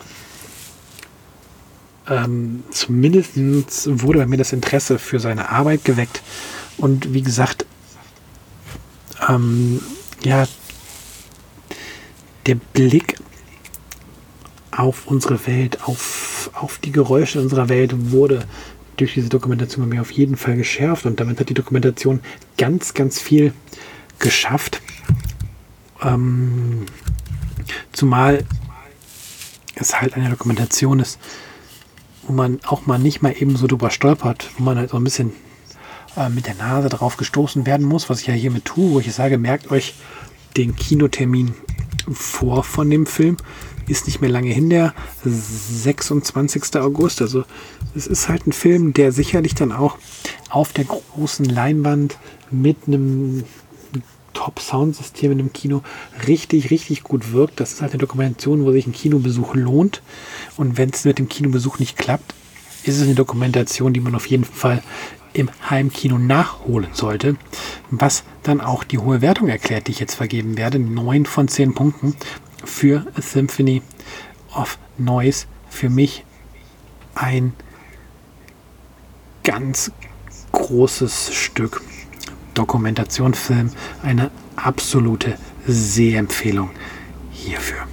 ähm, 2.09 2.65
zumindest 2.71 3.33
wurde 4.03 4.19
bei 4.21 4.27
mir 4.27 4.37
das 4.37 4.53
Interesse 4.53 4.99
für 4.99 5.21
seine 5.21 5.51
Arbeit 5.51 5.85
geweckt. 5.85 6.23
Und 6.77 7.13
wie 7.13 7.23
gesagt, 7.23 7.67
ähm, 9.29 9.81
ja, 10.23 10.47
der 12.47 12.55
Blick 12.55 13.17
auf 14.71 15.07
unsere 15.07 15.47
Welt, 15.47 15.85
auf, 15.85 16.51
auf 16.55 16.79
die 16.79 16.93
Geräusche 16.93 17.41
unserer 17.41 17.69
Welt 17.69 17.93
wurde 18.11 18.45
durch 18.97 19.15
diese 19.15 19.29
Dokumentation 19.29 19.89
bei 19.89 19.95
mir 19.95 20.01
auf 20.01 20.11
jeden 20.11 20.37
Fall 20.37 20.57
geschärft 20.57 21.07
und 21.07 21.21
damit 21.21 21.41
hat 21.41 21.49
die 21.49 21.55
Dokumentation 21.55 22.21
ganz, 22.59 22.95
ganz 22.95 23.21
viel 23.21 23.53
geschafft. 24.19 24.81
Ähm, 26.03 26.87
zumal 27.93 28.45
es 29.75 30.01
halt 30.01 30.15
eine 30.15 30.31
Dokumentation 30.31 31.01
ist, 31.01 31.19
wo 32.23 32.33
man 32.33 32.61
auch 32.65 32.87
mal 32.87 32.99
nicht 32.99 33.23
mal 33.23 33.35
eben 33.37 33.57
so 33.57 33.67
drüber 33.67 33.91
stolpert, 33.91 34.51
wo 34.59 34.65
man 34.65 34.77
halt 34.77 34.91
so 34.91 34.97
ein 34.97 35.05
bisschen 35.05 35.33
äh, 36.17 36.29
mit 36.29 36.47
der 36.47 36.55
Nase 36.55 36.89
drauf 36.89 37.17
gestoßen 37.17 37.67
werden 37.67 37.87
muss, 37.87 38.11
was 38.11 38.21
ich 38.21 38.27
ja 38.27 38.35
hiermit 38.35 38.65
tue, 38.65 38.93
wo 38.93 39.01
ich 39.01 39.13
sage, 39.13 39.39
merkt 39.39 39.71
euch 39.71 39.95
den 40.57 40.77
Kinotermin 40.77 41.55
vor 42.13 42.65
von 42.65 42.91
dem 42.91 43.07
Film, 43.07 43.37
ist 43.87 44.07
nicht 44.07 44.21
mehr 44.21 44.31
lange 44.31 44.51
hin, 44.51 44.71
der 44.71 44.95
26. 45.25 46.77
August. 46.77 47.23
Also 47.23 47.45
es 47.95 48.07
ist 48.07 48.29
halt 48.29 48.47
ein 48.47 48.53
Film, 48.53 48.93
der 48.93 49.13
sicherlich 49.13 49.55
dann 49.55 49.73
auch 49.73 49.99
auf 50.49 50.73
der 50.73 50.85
großen 50.85 51.45
Leinwand 51.45 52.19
mit 52.51 52.77
einem 52.87 53.45
Top-Soundsystem 54.33 55.33
in 55.33 55.41
einem 55.41 55.53
Kino 55.53 55.83
richtig, 56.27 56.71
richtig 56.71 57.03
gut 57.03 57.33
wirkt. 57.33 57.61
Das 57.61 57.73
ist 57.73 57.83
halt 57.83 57.93
eine 57.93 58.01
Dokumentation, 58.01 58.65
wo 58.65 58.73
sich 58.73 58.87
ein 58.87 58.93
Kinobesuch 58.93 59.55
lohnt. 59.55 60.03
Und 60.57 60.79
wenn 60.79 60.91
es 60.91 61.05
mit 61.05 61.19
dem 61.19 61.29
Kinobesuch 61.29 61.79
nicht 61.79 61.97
klappt, 61.97 62.35
ist 62.85 62.97
es 62.97 63.03
eine 63.03 63.15
Dokumentation, 63.15 63.93
die 63.93 64.01
man 64.01 64.15
auf 64.15 64.27
jeden 64.27 64.45
Fall 64.45 64.83
im 65.33 65.51
Heimkino 65.69 66.19
nachholen 66.19 66.89
sollte, 66.93 67.37
was 67.91 68.25
dann 68.43 68.61
auch 68.61 68.85
die 68.85 68.99
hohe 68.99 69.21
Wertung 69.21 69.49
erklärt, 69.49 69.87
die 69.87 69.93
ich 69.93 70.01
jetzt 70.01 70.15
vergeben 70.15 70.57
werde. 70.57 70.79
9 70.79 71.27
von 71.27 71.47
10 71.47 71.75
Punkten 71.75 72.17
für 72.65 73.07
A 73.17 73.23
Symphony 73.23 73.83
of 74.55 74.79
Noise. 74.99 75.47
Für 75.69 75.89
mich 75.89 76.25
ein 77.15 77.53
ganz 79.45 79.93
großes 80.53 81.33
Stück 81.33 81.83
Dokumentationsfilm, 82.55 83.71
eine 84.03 84.31
absolute 84.57 85.37
Sehempfehlung 85.67 86.71
hierfür. 87.31 87.87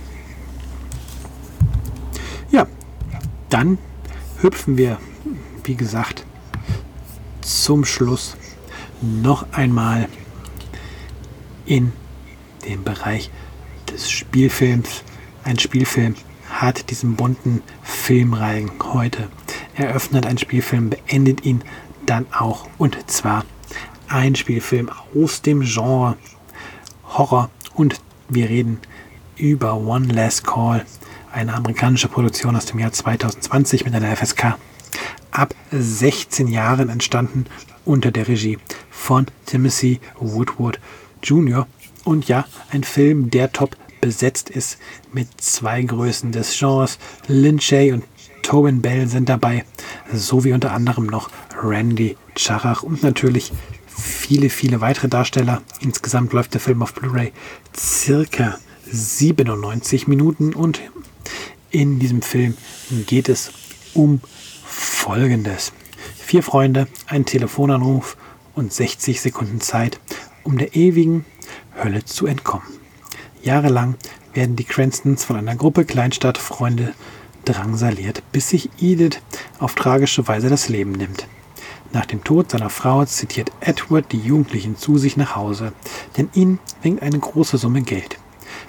Ja, 2.52 2.68
dann 3.50 3.78
hüpfen 4.42 4.78
wir, 4.78 5.00
wie 5.64 5.76
gesagt, 5.76 6.26
zum 7.42 7.86
Schluss 7.86 8.36
noch 9.02 9.52
einmal 9.52 10.08
in 11.66 11.92
den 12.66 12.84
Bereich 12.84 13.30
des 13.92 14.10
Spielfilms. 14.10 15.04
Ein 15.44 15.60
Spielfilm 15.60 16.16
hat 16.50 16.90
diesen 16.90 17.16
bunten 17.16 17.62
Filmreihen 17.84 18.72
heute 18.84 19.30
eröffnet. 19.76 20.26
Ein 20.26 20.38
Spielfilm 20.38 20.90
beendet 20.90 21.46
ihn 21.46 21.62
dann 22.06 22.26
auch. 22.32 22.68
Und 22.78 22.98
zwar 23.10 23.46
ein 24.08 24.36
Spielfilm 24.36 24.90
aus 25.16 25.42
dem 25.42 25.62
Genre 25.62 26.18
Horror. 27.06 27.50
Und 27.76 28.02
wir 28.30 28.50
reden 28.50 28.80
über 29.36 29.76
One 29.78 30.08
Last 30.08 30.46
Call, 30.46 30.86
eine 31.32 31.54
amerikanische 31.54 32.08
Produktion 32.08 32.56
aus 32.56 32.66
dem 32.66 32.80
Jahr 32.80 32.92
2020 32.92 33.86
mit 33.86 33.94
einer 33.94 34.16
FSK 34.16 34.58
ab 35.38 35.54
16 35.72 36.48
Jahren 36.48 36.90
entstanden 36.90 37.46
unter 37.86 38.12
der 38.12 38.28
Regie 38.28 38.58
von 38.90 39.28
Timothy 39.46 40.00
Woodward 40.20 40.80
Jr. 41.22 41.68
Und 42.04 42.28
ja, 42.28 42.46
ein 42.72 42.84
Film, 42.84 43.30
der 43.30 43.52
top 43.52 43.78
besetzt 44.02 44.50
ist 44.50 44.78
mit 45.14 45.28
zwei 45.40 45.84
Größen 45.84 46.32
des 46.32 46.58
Genres. 46.58 46.98
Lin 47.28 47.60
Shay 47.60 47.92
und 47.92 48.04
Tobin 48.42 48.82
Bell 48.82 49.08
sind 49.08 49.30
dabei, 49.30 49.66
sowie 50.12 50.54
unter 50.54 50.72
anderem 50.72 51.06
noch 51.06 51.30
Randy 51.62 52.18
Charach 52.36 52.82
und 52.82 53.04
natürlich 53.04 53.52
viele, 54.00 54.50
viele 54.50 54.82
weitere 54.82 55.08
Darsteller. 55.08 55.62
Insgesamt 55.82 56.34
läuft 56.34 56.54
der 56.54 56.62
Film 56.62 56.82
auf 56.82 56.94
Blu-ray 56.94 57.34
circa 57.76 58.58
97 58.92 60.08
Minuten 60.08 60.54
und 60.54 60.80
in 61.72 62.00
diesem 62.00 62.22
Film 62.22 62.56
geht 63.06 63.30
es 63.30 63.52
um 63.94 64.22
folgendes. 64.66 65.74
Vier 66.18 66.44
Freunde, 66.44 66.88
ein 67.08 67.26
Telefonanruf 67.26 68.18
und 68.54 68.72
60 68.72 69.22
Sekunden 69.22 69.62
Zeit, 69.62 70.00
um 70.44 70.58
der 70.58 70.76
ewigen 70.76 71.26
Hölle 71.82 72.06
zu 72.06 72.26
entkommen. 72.26 72.68
Jahrelang 73.44 73.96
werden 74.34 74.56
die 74.56 74.64
Cranstons 74.64 75.24
von 75.24 75.36
einer 75.36 75.56
Gruppe 75.56 75.86
Kleinstadtfreunde 75.86 76.94
drangsaliert, 77.46 78.24
bis 78.32 78.50
sich 78.50 78.70
Edith 78.80 79.20
auf 79.60 79.76
tragische 79.76 80.28
Weise 80.28 80.50
das 80.50 80.70
Leben 80.70 80.92
nimmt. 80.92 81.28
Nach 81.94 82.06
dem 82.06 82.24
Tod 82.24 82.52
seiner 82.52 82.70
Frau 82.70 83.06
zitiert 83.06 83.52
Edward 83.62 84.12
die 84.12 84.20
Jugendlichen 84.20 84.76
zu 84.76 84.98
sich 84.98 85.18
nach 85.18 85.36
Hause, 85.36 85.74
denn 86.18 86.30
ihnen 86.34 86.60
winkt 86.82 87.02
eine 87.02 87.20
große 87.20 87.58
Summe 87.58 87.82
Geld. 87.82 88.18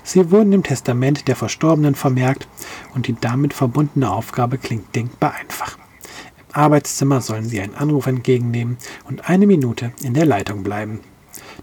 Sie 0.04 0.30
wurden 0.30 0.52
im 0.52 0.62
Testament 0.62 1.28
der 1.28 1.36
Verstorbenen 1.36 1.94
vermerkt 1.94 2.48
und 2.94 3.08
die 3.08 3.16
damit 3.20 3.52
verbundene 3.52 4.10
Aufgabe 4.10 4.58
klingt 4.58 4.94
denkbar 4.94 5.34
einfach. 5.34 5.78
Arbeitszimmer 6.52 7.20
sollen 7.20 7.48
sie 7.48 7.60
einen 7.60 7.74
Anruf 7.74 8.06
entgegennehmen 8.06 8.78
und 9.04 9.28
eine 9.28 9.46
Minute 9.46 9.92
in 10.02 10.14
der 10.14 10.24
Leitung 10.24 10.62
bleiben. 10.62 11.00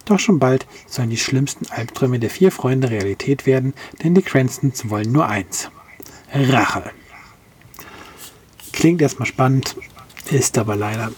Doch 0.05 0.19
schon 0.19 0.39
bald 0.39 0.67
sollen 0.87 1.09
die 1.09 1.17
schlimmsten 1.17 1.65
Albträume 1.71 2.19
der 2.19 2.29
vier 2.29 2.51
Freunde 2.51 2.91
Realität 2.91 3.45
werden, 3.45 3.73
denn 4.03 4.13
die 4.13 4.21
Cranstons 4.21 4.89
wollen 4.89 5.11
nur 5.11 5.27
eins. 5.27 5.71
Rache. 6.31 6.91
Klingt 8.73 9.01
erstmal 9.01 9.25
spannend, 9.25 9.75
ist 10.31 10.57
aber 10.57 10.75
leider 10.75 11.11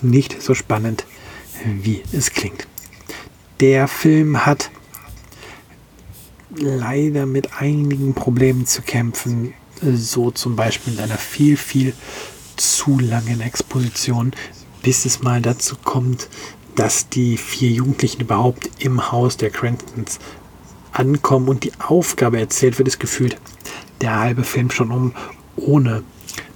nicht 0.00 0.40
so 0.42 0.54
spannend, 0.54 1.04
wie 1.64 2.02
es 2.12 2.30
klingt. 2.30 2.66
Der 3.60 3.88
Film 3.88 4.44
hat 4.44 4.70
leider 6.54 7.26
mit 7.26 7.60
einigen 7.60 8.14
Problemen 8.14 8.66
zu 8.66 8.82
kämpfen, 8.82 9.54
so 9.80 10.30
zum 10.30 10.56
Beispiel 10.56 10.92
mit 10.94 11.02
einer 11.02 11.18
viel, 11.18 11.56
viel 11.56 11.94
zu 12.56 12.98
langen 12.98 13.40
Exposition, 13.40 14.32
bis 14.82 15.04
es 15.04 15.22
mal 15.22 15.40
dazu 15.40 15.76
kommt, 15.82 16.28
dass 16.76 17.08
die 17.08 17.36
vier 17.36 17.70
Jugendlichen 17.70 18.22
überhaupt 18.22 18.70
im 18.78 19.12
Haus 19.12 19.36
der 19.36 19.50
Crantons 19.50 20.18
ankommen 20.92 21.48
und 21.48 21.64
die 21.64 21.72
Aufgabe 21.78 22.38
erzählt 22.38 22.78
wird, 22.78 22.88
ist 22.88 23.00
gefühlt 23.00 23.36
der 24.00 24.18
halbe 24.18 24.44
Film 24.44 24.70
schon 24.70 24.90
um, 24.90 25.14
ohne 25.56 26.02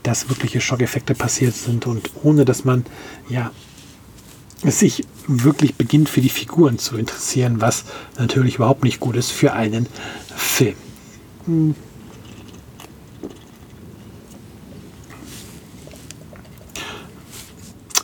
dass 0.07 0.29
wirkliche 0.29 0.61
Schockeffekte 0.61 1.17
passiert 1.17 1.55
sind 1.55 1.87
und 1.87 2.11
ohne 2.23 2.45
dass 2.45 2.65
man 2.65 2.85
ja 3.29 3.51
sich 4.63 5.05
wirklich 5.27 5.75
beginnt 5.75 6.09
für 6.09 6.21
die 6.21 6.29
Figuren 6.29 6.79
zu 6.79 6.97
interessieren, 6.97 7.61
was 7.61 7.85
natürlich 8.17 8.57
überhaupt 8.57 8.85
nicht 8.85 9.01
gut 9.01 9.17
ist 9.17 9.33
für 9.33 9.53
einen 9.53 9.89
Film. 10.35 10.77
Hm. 11.47 11.75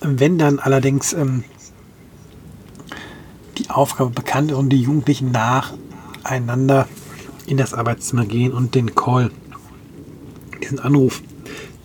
Wenn 0.00 0.36
dann 0.36 0.58
allerdings 0.58 1.12
ähm, 1.12 1.44
die 3.58 3.70
Aufgabe 3.70 4.10
bekannt 4.10 4.50
ist 4.50 4.56
und 4.56 4.70
die 4.70 4.82
Jugendlichen 4.82 5.30
nacheinander 5.30 6.88
in 7.46 7.56
das 7.56 7.72
Arbeitszimmer 7.72 8.26
gehen 8.26 8.52
und 8.52 8.74
den 8.74 8.96
Call, 8.96 9.30
diesen 10.60 10.80
Anruf 10.80 11.22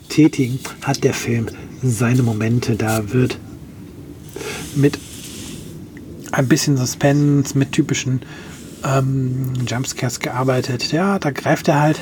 tätigen, 0.09 0.59
hat 0.81 1.03
der 1.03 1.13
Film 1.13 1.47
seine 1.83 2.23
Momente. 2.23 2.75
Da 2.75 3.13
wird 3.13 3.37
mit 4.75 4.97
ein 6.31 6.47
bisschen 6.47 6.77
Suspense, 6.77 7.55
mit 7.57 7.71
typischen 7.71 8.21
ähm, 8.83 9.53
Jumpscares 9.67 10.19
gearbeitet. 10.19 10.91
Ja, 10.91 11.17
da 11.19 11.31
greift 11.31 11.67
er 11.67 11.81
halt 11.81 11.99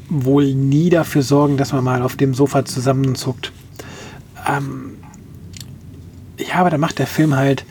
wohl 0.09 0.55
nie 0.55 0.89
dafür 0.91 1.23
sorgen, 1.23 1.57
dass 1.57 1.73
man 1.73 1.85
mal 1.85 2.03
auf 2.03 2.17
dem 2.17 2.35
Sofa 2.35 2.65
zusammenzuckt. 2.65 3.53
Ähm, 4.47 4.97
ja, 6.39 6.57
aber 6.57 6.71
da 6.71 6.79
macht 6.79 6.99
der 6.99 7.07
Film 7.07 7.35
halt 7.35 7.65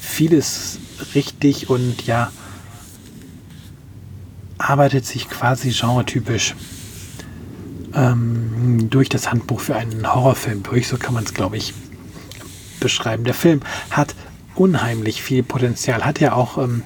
vieles 0.00 0.78
richtig 1.14 1.70
und 1.70 2.06
ja, 2.06 2.30
arbeitet 4.60 5.06
sich 5.06 5.28
quasi 5.28 5.70
genretypisch 5.70 6.54
ähm, 7.94 8.88
durch 8.90 9.08
das 9.08 9.30
Handbuch 9.30 9.60
für 9.60 9.76
einen 9.76 10.12
Horrorfilm 10.12 10.62
durch. 10.62 10.88
So 10.88 10.96
kann 10.96 11.14
man 11.14 11.24
es, 11.24 11.34
glaube 11.34 11.56
ich, 11.56 11.74
beschreiben. 12.78 13.24
Der 13.24 13.34
Film 13.34 13.60
hat 13.90 14.14
unheimlich 14.54 15.22
viel 15.22 15.42
Potenzial, 15.42 16.04
hat 16.04 16.20
ja 16.20 16.32
auch 16.32 16.58
ähm, 16.58 16.82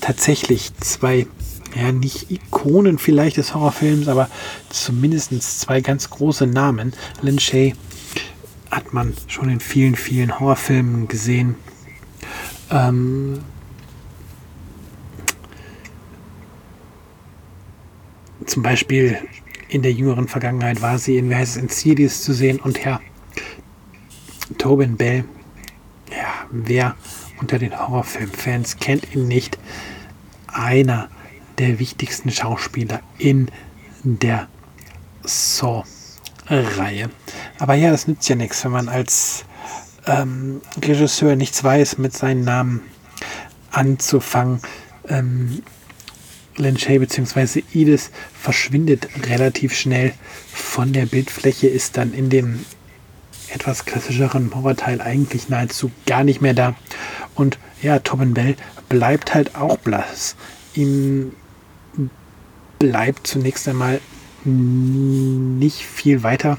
tatsächlich 0.00 0.74
zwei 0.76 1.26
ja, 1.74 1.90
nicht 1.92 2.30
Ikonen 2.30 2.98
vielleicht 2.98 3.36
des 3.36 3.54
Horrorfilms, 3.54 4.08
aber 4.08 4.28
zumindest 4.68 5.60
zwei 5.60 5.80
ganz 5.80 6.10
große 6.10 6.46
Namen. 6.46 6.92
Lin 7.22 7.38
Shay 7.38 7.74
hat 8.70 8.92
man 8.92 9.14
schon 9.26 9.48
in 9.48 9.60
vielen, 9.60 9.96
vielen 9.96 10.38
Horrorfilmen 10.38 11.08
gesehen. 11.08 11.56
Ähm, 12.70 13.40
zum 18.46 18.62
Beispiel 18.62 19.18
in 19.68 19.82
der 19.82 19.92
jüngeren 19.92 20.28
Vergangenheit 20.28 20.82
war 20.82 20.98
sie 20.98 21.16
in, 21.16 21.30
wie 21.30 21.34
heißt 21.34 21.56
es, 21.56 21.62
in 21.62 21.68
CDs 21.68 22.22
zu 22.22 22.32
sehen 22.32 22.60
und 22.60 22.84
Herr 22.84 23.00
Tobin 24.58 24.96
Bell, 24.96 25.24
ja, 26.10 26.46
wer 26.50 26.96
unter 27.40 27.58
den 27.58 27.78
Horrorfilmfans 27.78 28.76
kennt 28.78 29.14
ihn 29.14 29.26
nicht, 29.26 29.58
einer 30.46 31.08
der 31.58 31.78
wichtigsten 31.78 32.30
Schauspieler 32.30 33.00
in 33.18 33.50
der 34.02 34.48
Saw-Reihe. 35.24 37.10
Aber 37.58 37.74
ja, 37.74 37.90
das 37.90 38.06
nützt 38.06 38.28
ja 38.28 38.36
nichts, 38.36 38.64
wenn 38.64 38.72
man 38.72 38.88
als 38.88 39.44
ähm, 40.06 40.60
Regisseur 40.82 41.36
nichts 41.36 41.64
weiß, 41.64 41.98
mit 41.98 42.12
seinen 42.12 42.44
Namen 42.44 42.82
anzufangen. 43.70 44.60
Ähm, 45.08 45.62
Lynn 46.56 46.78
Shay 46.78 46.98
bzw. 46.98 47.62
Edith 47.72 48.10
verschwindet 48.32 49.08
relativ 49.28 49.74
schnell 49.74 50.12
von 50.52 50.92
der 50.92 51.06
Bildfläche, 51.06 51.66
ist 51.68 51.96
dann 51.96 52.12
in 52.12 52.30
dem 52.30 52.64
etwas 53.52 53.84
klassischeren 53.84 54.54
Horrorteil 54.54 55.00
eigentlich 55.00 55.48
nahezu 55.48 55.90
gar 56.06 56.24
nicht 56.24 56.40
mehr 56.40 56.54
da. 56.54 56.74
Und 57.34 57.58
ja, 57.82 57.98
Tobin 57.98 58.34
Bell 58.34 58.56
bleibt 58.88 59.34
halt 59.34 59.54
auch 59.54 59.78
blass. 59.78 60.36
Ihm 60.74 61.32
bleibt 62.78 63.26
zunächst 63.26 63.68
einmal 63.68 64.00
nicht 64.44 65.82
viel 65.82 66.22
weiter. 66.22 66.58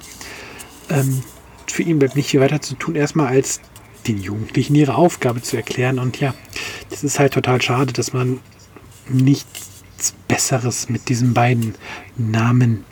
Ähm, 0.89 1.23
für 1.67 1.83
ihn 1.83 1.99
bleibt 1.99 2.15
nicht 2.15 2.29
viel 2.29 2.39
weiter 2.39 2.61
zu 2.61 2.75
tun, 2.75 2.95
erstmal 2.95 3.27
als 3.27 3.59
den 4.07 4.21
Jugendlichen 4.21 4.75
ihre 4.75 4.95
Aufgabe 4.95 5.41
zu 5.41 5.57
erklären. 5.57 5.99
Und 5.99 6.19
ja, 6.19 6.33
das 6.89 7.03
ist 7.03 7.19
halt 7.19 7.33
total 7.33 7.61
schade, 7.61 7.93
dass 7.93 8.13
man 8.13 8.39
nichts 9.95 10.13
Besseres 10.27 10.89
mit 10.89 11.07
diesen 11.09 11.33
beiden 11.33 11.75
Namen 12.17 12.83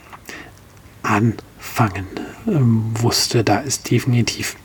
anfangen 1.02 2.08
ähm, 2.48 2.92
wusste. 2.94 3.44
Da 3.44 3.60
ist 3.60 3.90
definitiv 3.90 4.56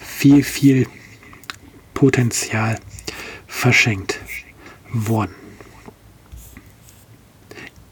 viel, 0.00 0.44
viel 0.44 0.86
Potenzial 1.94 2.78
verschenkt 3.46 4.20
worden. 4.92 5.34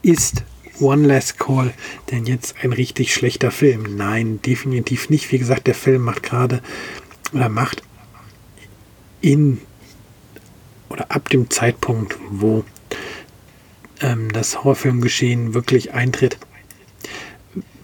Ist 0.02 0.44
One 0.78 1.06
Last 1.06 1.38
Call 1.38 1.74
denn 2.10 2.26
jetzt 2.26 2.54
ein 2.62 2.72
richtig 2.72 3.12
schlechter 3.12 3.50
Film? 3.50 3.96
Nein, 3.96 4.40
definitiv 4.42 5.10
nicht. 5.10 5.32
Wie 5.32 5.38
gesagt, 5.38 5.66
der 5.66 5.74
Film 5.74 6.02
macht 6.02 6.22
gerade 6.22 6.62
oder 7.32 7.48
macht 7.48 7.82
in 9.20 9.60
oder 10.88 11.10
ab 11.10 11.28
dem 11.28 11.50
Zeitpunkt, 11.50 12.16
wo 12.30 12.64
ähm, 14.00 14.32
das 14.32 14.58
Horrorfilmgeschehen 14.58 15.54
wirklich 15.54 15.92
eintritt, 15.92 16.38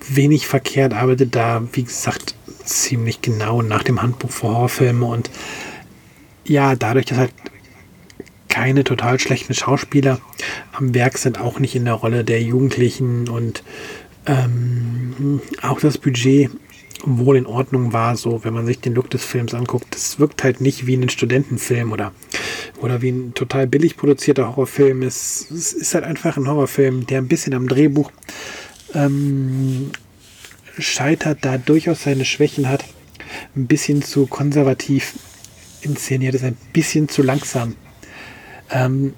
wenig 0.09 0.47
verkehrt, 0.47 0.95
arbeitet 0.95 1.35
da, 1.35 1.63
wie 1.73 1.85
gesagt, 1.85 2.35
ziemlich 2.65 3.21
genau 3.23 3.63
nach 3.63 3.83
dem 3.83 4.03
Handbuch 4.03 4.31
für 4.31 4.49
Horrorfilme. 4.49 5.07
Und 5.07 5.31
ja, 6.45 6.75
dadurch, 6.75 7.07
dass 7.07 7.19
halt 7.19 7.33
keine 8.49 8.85
total 8.85 9.19
schlechten 9.19 9.55
Schauspieler 9.55 10.21
am 10.73 10.95
Werk 10.95 11.19
sind, 11.19 11.41
auch 11.41 11.59
nicht 11.59 11.75
in 11.75 11.87
der 11.87 11.95
Rolle 11.95 12.25
der 12.25 12.43
Jugendlichen 12.43 13.29
und 13.29 13.63
ähm, 14.27 15.41
auch 15.63 15.81
das 15.81 15.99
Budget 15.99 16.51
wohl 17.05 17.37
in 17.37 17.47
Ordnung 17.47 17.93
war, 17.93 18.17
so 18.17 18.45
wenn 18.45 18.55
man 18.55 18.67
sich 18.67 18.81
den 18.81 18.95
Look 18.95 19.11
des 19.11 19.25
Films 19.25 19.55
anguckt. 19.55 19.95
Das 19.95 20.19
wirkt 20.19 20.45
halt 20.45 20.61
nicht 20.61 20.87
wie 20.87 20.95
ein 20.95 21.09
Studentenfilm 21.09 21.93
oder, 21.93 22.13
oder 22.81 23.03
wie 23.03 23.11
ein 23.11 23.35
total 23.35 23.67
billig 23.67 23.97
produzierter 23.97 24.49
Horrorfilm. 24.49 25.03
Es, 25.03 25.51
es 25.51 25.73
ist 25.73 25.95
halt 25.95 26.05
einfach 26.05 26.37
ein 26.37 26.49
Horrorfilm, 26.49 27.07
der 27.07 27.19
ein 27.19 27.29
bisschen 27.29 27.55
am 27.55 27.69
Drehbuch 27.69 28.11
ähm, 28.95 29.91
scheitert, 30.79 31.39
da 31.43 31.59
durchaus 31.59 32.05
seine 32.05 32.25
Schwächen 32.25 32.69
hat, 32.69 32.85
ein 33.57 33.67
bisschen 33.67 34.03
zu 34.03 34.27
konservativ 34.27 35.15
inszeniert 35.83 36.35
ist, 36.35 36.45
ein 36.45 36.57
bisschen 36.73 37.09
zu 37.09 37.23
langsam 37.23 37.77
ähm, 38.71 39.15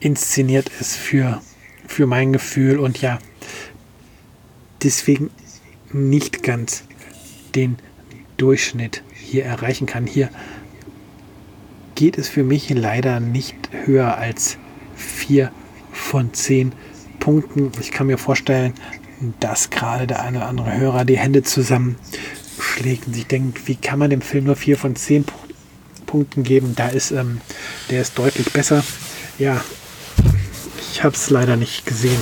inszeniert 0.00 0.70
ist 0.80 0.96
für, 0.96 1.40
für 1.86 2.06
mein 2.06 2.32
Gefühl 2.32 2.78
und 2.78 3.00
ja, 3.00 3.18
deswegen 4.82 5.30
nicht 5.92 6.42
ganz 6.42 6.84
den 7.54 7.76
Durchschnitt 8.36 9.02
hier 9.12 9.44
erreichen 9.44 9.86
kann. 9.86 10.06
Hier 10.06 10.30
geht 11.94 12.18
es 12.18 12.28
für 12.28 12.42
mich 12.42 12.70
leider 12.70 13.20
nicht 13.20 13.56
höher 13.84 14.16
als 14.16 14.58
4 14.96 15.50
von 15.92 16.32
10 16.32 16.72
Punkten. 17.20 17.70
Ich 17.80 17.92
kann 17.92 18.06
mir 18.06 18.18
vorstellen, 18.18 18.74
dass 19.38 19.70
gerade 19.70 20.06
der 20.06 20.22
eine 20.22 20.38
oder 20.38 20.48
andere 20.48 20.76
Hörer 20.76 21.04
die 21.04 21.18
Hände 21.18 21.42
zusammenschlägt 21.42 23.06
und 23.06 23.14
sich 23.14 23.26
denkt, 23.26 23.68
wie 23.68 23.76
kann 23.76 23.98
man 23.98 24.10
dem 24.10 24.22
Film 24.22 24.44
nur 24.44 24.56
4 24.56 24.76
von 24.76 24.96
10 24.96 25.24
Punkten 26.06 26.42
geben? 26.42 26.72
Da 26.74 26.88
ist, 26.88 27.12
ähm, 27.12 27.40
der 27.90 28.02
ist 28.02 28.18
deutlich 28.18 28.52
besser. 28.52 28.82
Ja, 29.38 29.62
ich 30.90 31.04
habe 31.04 31.14
es 31.14 31.30
leider 31.30 31.56
nicht 31.56 31.86
gesehen 31.86 32.20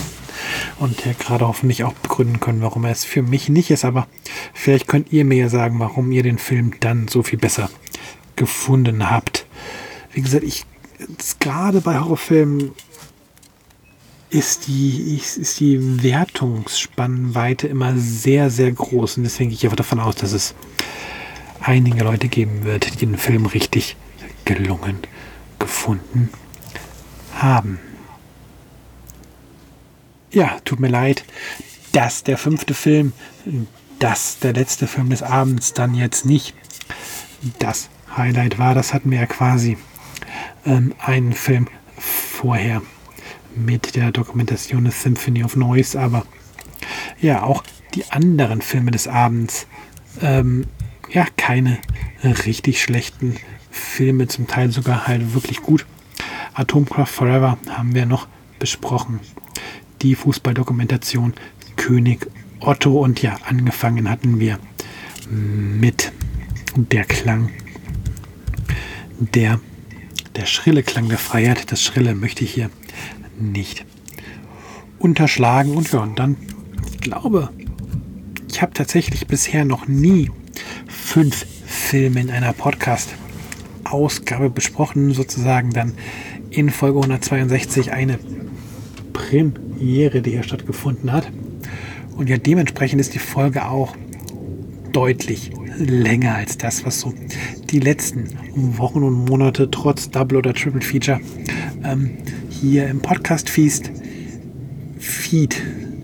und 0.79 1.05
ja 1.05 1.13
gerade 1.13 1.47
hoffentlich 1.47 1.85
auch 1.85 1.93
begründen 1.95 2.41
können, 2.41 2.63
warum 2.63 2.85
er 2.85 2.93
es 2.93 3.05
für 3.05 3.23
mich 3.23 3.49
nicht 3.49 3.71
ist. 3.71 3.85
Aber 3.85 4.07
vielleicht 4.55 4.89
könnt 4.89 5.13
ihr 5.13 5.25
mir 5.25 5.39
ja 5.39 5.49
sagen, 5.49 5.79
warum 5.79 6.13
ihr 6.13 6.23
den 6.23 6.39
Film 6.39 6.73
dann 6.81 7.09
so 7.09 7.23
viel 7.23 7.39
besser 7.39 7.71
gefunden 8.37 9.11
habt. 9.11 9.47
Wie 10.13 10.23
gesagt, 10.23 10.45
ich 10.45 10.65
gerade 11.39 11.81
bei 11.81 11.99
Horrorfilmen 11.99 12.73
ist 14.31 14.69
die, 14.69 15.17
ist 15.17 15.59
die 15.61 16.03
Wertungsspannweite 16.03 17.67
immer 17.67 17.97
sehr, 17.97 18.51
sehr 18.51 18.71
groß. 18.71 19.17
Und 19.17 19.25
deswegen 19.25 19.51
gehe 19.51 19.57
ich 19.57 19.65
einfach 19.65 19.77
davon 19.77 20.01
aus, 20.01 20.15
dass 20.17 20.33
es 20.33 20.55
einige 21.61 22.05
Leute 22.05 22.29
geben 22.29 22.65
wird, 22.65 22.93
die 23.01 23.07
den 23.07 23.19
Film 23.19 23.47
richtig 23.47 23.97
gelungen 24.45 24.99
gefunden 25.59 26.31
haben. 27.35 27.81
Ja, 30.33 30.59
tut 30.65 30.79
mir 30.79 30.89
leid, 30.89 31.25
dass 31.93 32.23
der 32.23 32.39
fünfte 32.39 32.73
Film, 32.73 33.13
dass 33.99 34.39
der 34.39 34.53
letzte 34.53 34.87
Film 34.87 35.11
des 35.11 35.25
Abends 35.25 35.75
dann 35.75 35.95
jetzt 35.95 36.25
nicht 36.25 36.55
das 37.59 37.89
Highlight 38.17 38.59
war. 38.59 38.75
Das 38.75 38.95
hatten 38.95 39.11
wir 39.11 39.19
ja 39.19 39.27
quasi 39.27 39.77
ähm, 40.65 40.95
einen 41.01 41.33
Film 41.33 41.67
vorher 41.99 42.81
mit 43.57 43.97
der 43.97 44.13
Dokumentation 44.13 44.85
des 44.85 45.03
Symphony 45.03 45.43
of 45.43 45.57
Noise, 45.57 46.01
aber 46.01 46.25
ja, 47.21 47.43
auch 47.43 47.65
die 47.95 48.05
anderen 48.11 48.63
Filme 48.63 48.93
des 48.93 49.09
Abends, 49.09 49.67
ähm, 50.23 50.67
ja, 51.11 51.27
keine 51.37 51.79
richtig 52.23 52.81
schlechten 52.83 53.37
Filme, 53.73 54.29
zum 54.29 54.47
Teil 54.47 54.71
sogar 54.71 55.09
halt 55.09 55.35
wirklich 55.35 55.61
gut. 55.61 55.87
Atomkraft 56.55 57.13
Forever 57.13 57.59
haben 57.69 57.95
wir 57.97 58.07
noch 58.07 58.29
besprochen. 58.61 59.19
Die 60.03 60.15
Fußballdokumentation 60.15 61.35
König 61.77 62.27
Otto 62.61 63.01
und 63.01 63.23
ja, 63.23 63.39
angefangen 63.47 64.09
hatten 64.09 64.41
wir 64.41 64.59
mit 65.31 66.13
der 66.77 67.05
Klang 67.05 67.51
der 69.19 69.61
der 70.37 70.47
schrille 70.47 70.83
Klang 70.83 71.09
der 71.09 71.19
Freiheit. 71.19 71.71
Das 71.73 71.83
Schrille 71.83 72.15
möchte 72.15 72.45
ich 72.45 72.55
hier 72.55 72.71
nicht 73.39 73.85
unterschlagen. 74.99 75.77
Und 75.77 75.93
ja, 75.93 76.01
und 76.01 76.19
dann, 76.19 76.37
ich 76.93 77.01
glaube, 77.01 77.51
ich 78.49 78.63
habe 78.63 78.73
tatsächlich 78.73 79.27
bisher 79.27 79.65
noch 79.65 79.87
nie 79.87 80.31
fünf 80.87 81.45
Filme 81.67 82.21
in 82.21 82.31
einer 82.31 82.53
Podcast-Ausgabe 82.53 84.51
besprochen, 84.51 85.13
sozusagen 85.13 85.71
dann 85.71 85.95
in 86.51 86.71
Folge 86.71 86.99
162 86.99 87.93
eine 87.93 88.19
Premiere, 89.81 90.21
die 90.21 90.33
hier 90.33 90.43
stattgefunden 90.43 91.11
hat. 91.11 91.31
Und 92.15 92.29
ja, 92.29 92.37
dementsprechend 92.37 93.01
ist 93.01 93.15
die 93.15 93.19
Folge 93.19 93.67
auch 93.67 93.97
deutlich 94.93 95.53
länger 95.79 96.35
als 96.35 96.59
das, 96.59 96.85
was 96.85 97.01
so 97.01 97.15
die 97.71 97.81
letzten 97.81 98.29
Wochen 98.77 99.03
und 99.03 99.25
Monate 99.25 99.71
trotz 99.71 100.11
Double 100.11 100.37
oder 100.37 100.53
Triple 100.53 100.83
Feature 100.83 101.21
ähm, 101.83 102.11
hier 102.51 102.89
im 102.89 103.01
Podcast 103.01 103.49
Feast 103.49 103.91
Feed 104.99 105.63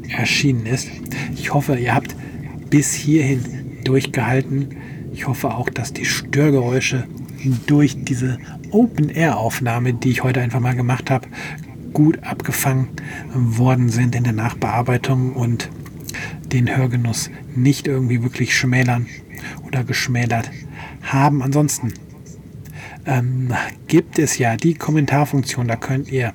erschienen 0.09 0.64
ist. 0.64 0.89
Ich 1.35 1.53
hoffe, 1.53 1.77
ihr 1.77 1.95
habt 1.95 2.16
bis 2.70 2.95
hierhin 2.95 3.43
durchgehalten. 3.85 4.68
Ich 5.12 5.27
hoffe 5.27 5.55
auch, 5.55 5.68
dass 5.68 5.93
die 5.93 6.07
Störgeräusche 6.07 7.07
durch 7.66 8.05
diese 8.05 8.39
Open-Air-Aufnahme, 8.70 9.93
die 9.93 10.11
ich 10.12 10.24
heute 10.24 10.41
einfach 10.41 10.61
mal 10.61 10.74
gemacht 10.74 11.11
habe, 11.11 11.29
gut 11.97 12.22
abgefangen 12.24 12.88
worden 13.32 13.88
sind 13.88 14.14
in 14.14 14.24
der 14.24 14.34
Nachbearbeitung 14.34 15.32
und 15.32 15.70
den 16.53 16.76
Hörgenuss 16.76 17.30
nicht 17.55 17.86
irgendwie 17.86 18.22
wirklich 18.22 18.55
schmälern 18.55 19.07
oder 19.66 19.82
geschmälert 19.82 20.51
haben. 21.01 21.42
Ansonsten 21.42 21.94
ähm, 23.07 23.55
gibt 23.88 24.18
es 24.18 24.36
ja 24.36 24.59
die 24.59 24.74
Kommentarfunktion, 24.74 25.68
da 25.68 25.76
könnt 25.76 26.12
ihr 26.12 26.34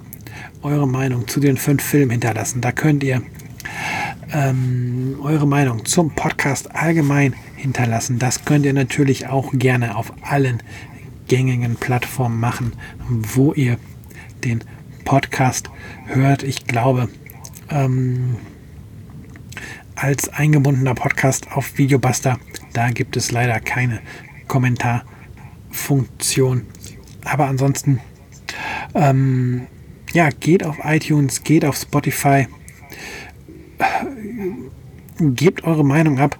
eure 0.63 0.87
Meinung 0.87 1.27
zu 1.27 1.39
den 1.39 1.57
fünf 1.57 1.83
Filmen 1.83 2.09
hinterlassen. 2.09 2.61
Da 2.61 2.71
könnt 2.71 3.03
ihr 3.03 3.21
ähm, 4.33 5.19
eure 5.21 5.47
Meinung 5.47 5.85
zum 5.85 6.09
Podcast 6.15 6.75
allgemein 6.75 7.35
hinterlassen. 7.55 8.17
Das 8.17 8.45
könnt 8.45 8.65
ihr 8.65 8.73
natürlich 8.73 9.27
auch 9.27 9.51
gerne 9.53 9.95
auf 9.95 10.11
allen 10.23 10.63
gängigen 11.27 11.75
Plattformen 11.75 12.39
machen, 12.39 12.73
wo 13.07 13.53
ihr 13.53 13.77
den 14.43 14.63
Podcast 15.03 15.69
hört. 16.05 16.43
Ich 16.43 16.65
glaube, 16.65 17.09
ähm, 17.69 18.37
als 19.95 20.29
eingebundener 20.29 20.95
Podcast 20.95 21.51
auf 21.51 21.77
Videobuster, 21.77 22.39
da 22.73 22.89
gibt 22.91 23.17
es 23.17 23.31
leider 23.31 23.59
keine 23.59 23.99
Kommentarfunktion. 24.47 26.65
Aber 27.23 27.47
ansonsten, 27.47 27.99
ähm, 28.95 29.67
ja, 30.13 30.29
geht 30.29 30.65
auf 30.65 30.77
iTunes, 30.83 31.43
geht 31.43 31.65
auf 31.65 31.75
Spotify, 31.75 32.47
gebt 35.19 35.63
eure 35.63 35.85
Meinung 35.85 36.19
ab. 36.19 36.37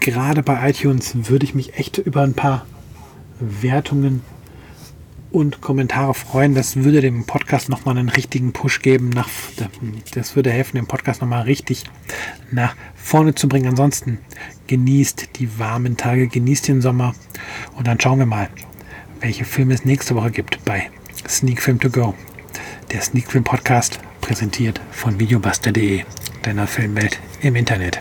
Gerade 0.00 0.42
bei 0.42 0.70
iTunes 0.70 1.28
würde 1.28 1.44
ich 1.44 1.54
mich 1.54 1.78
echt 1.78 1.98
über 1.98 2.22
ein 2.22 2.34
paar 2.34 2.66
Wertungen 3.40 4.22
und 5.36 5.60
Kommentare 5.60 6.14
freuen. 6.14 6.54
Das 6.54 6.76
würde 6.76 7.02
dem 7.02 7.26
Podcast 7.26 7.68
nochmal 7.68 7.98
einen 7.98 8.08
richtigen 8.08 8.54
Push 8.54 8.80
geben. 8.80 9.10
Nach, 9.10 9.28
das 10.14 10.34
würde 10.34 10.50
helfen, 10.50 10.76
den 10.76 10.86
Podcast 10.86 11.20
nochmal 11.20 11.42
richtig 11.42 11.84
nach 12.50 12.74
vorne 12.94 13.34
zu 13.34 13.46
bringen. 13.46 13.68
Ansonsten 13.68 14.18
genießt 14.66 15.36
die 15.36 15.58
warmen 15.58 15.98
Tage, 15.98 16.28
genießt 16.28 16.68
den 16.68 16.80
Sommer 16.80 17.14
und 17.76 17.86
dann 17.86 18.00
schauen 18.00 18.18
wir 18.18 18.26
mal, 18.26 18.48
welche 19.20 19.44
Filme 19.44 19.74
es 19.74 19.84
nächste 19.84 20.14
Woche 20.14 20.30
gibt 20.30 20.64
bei 20.64 20.88
Sneak 21.28 21.60
Film 21.60 21.80
To 21.80 21.90
Go. 21.90 22.14
Der 22.92 23.02
Sneak 23.02 23.30
Film 23.30 23.44
Podcast 23.44 24.00
präsentiert 24.22 24.80
von 24.90 25.20
videobuster.de, 25.20 26.02
deiner 26.44 26.66
Filmwelt 26.66 27.20
im 27.42 27.56
Internet. 27.56 28.00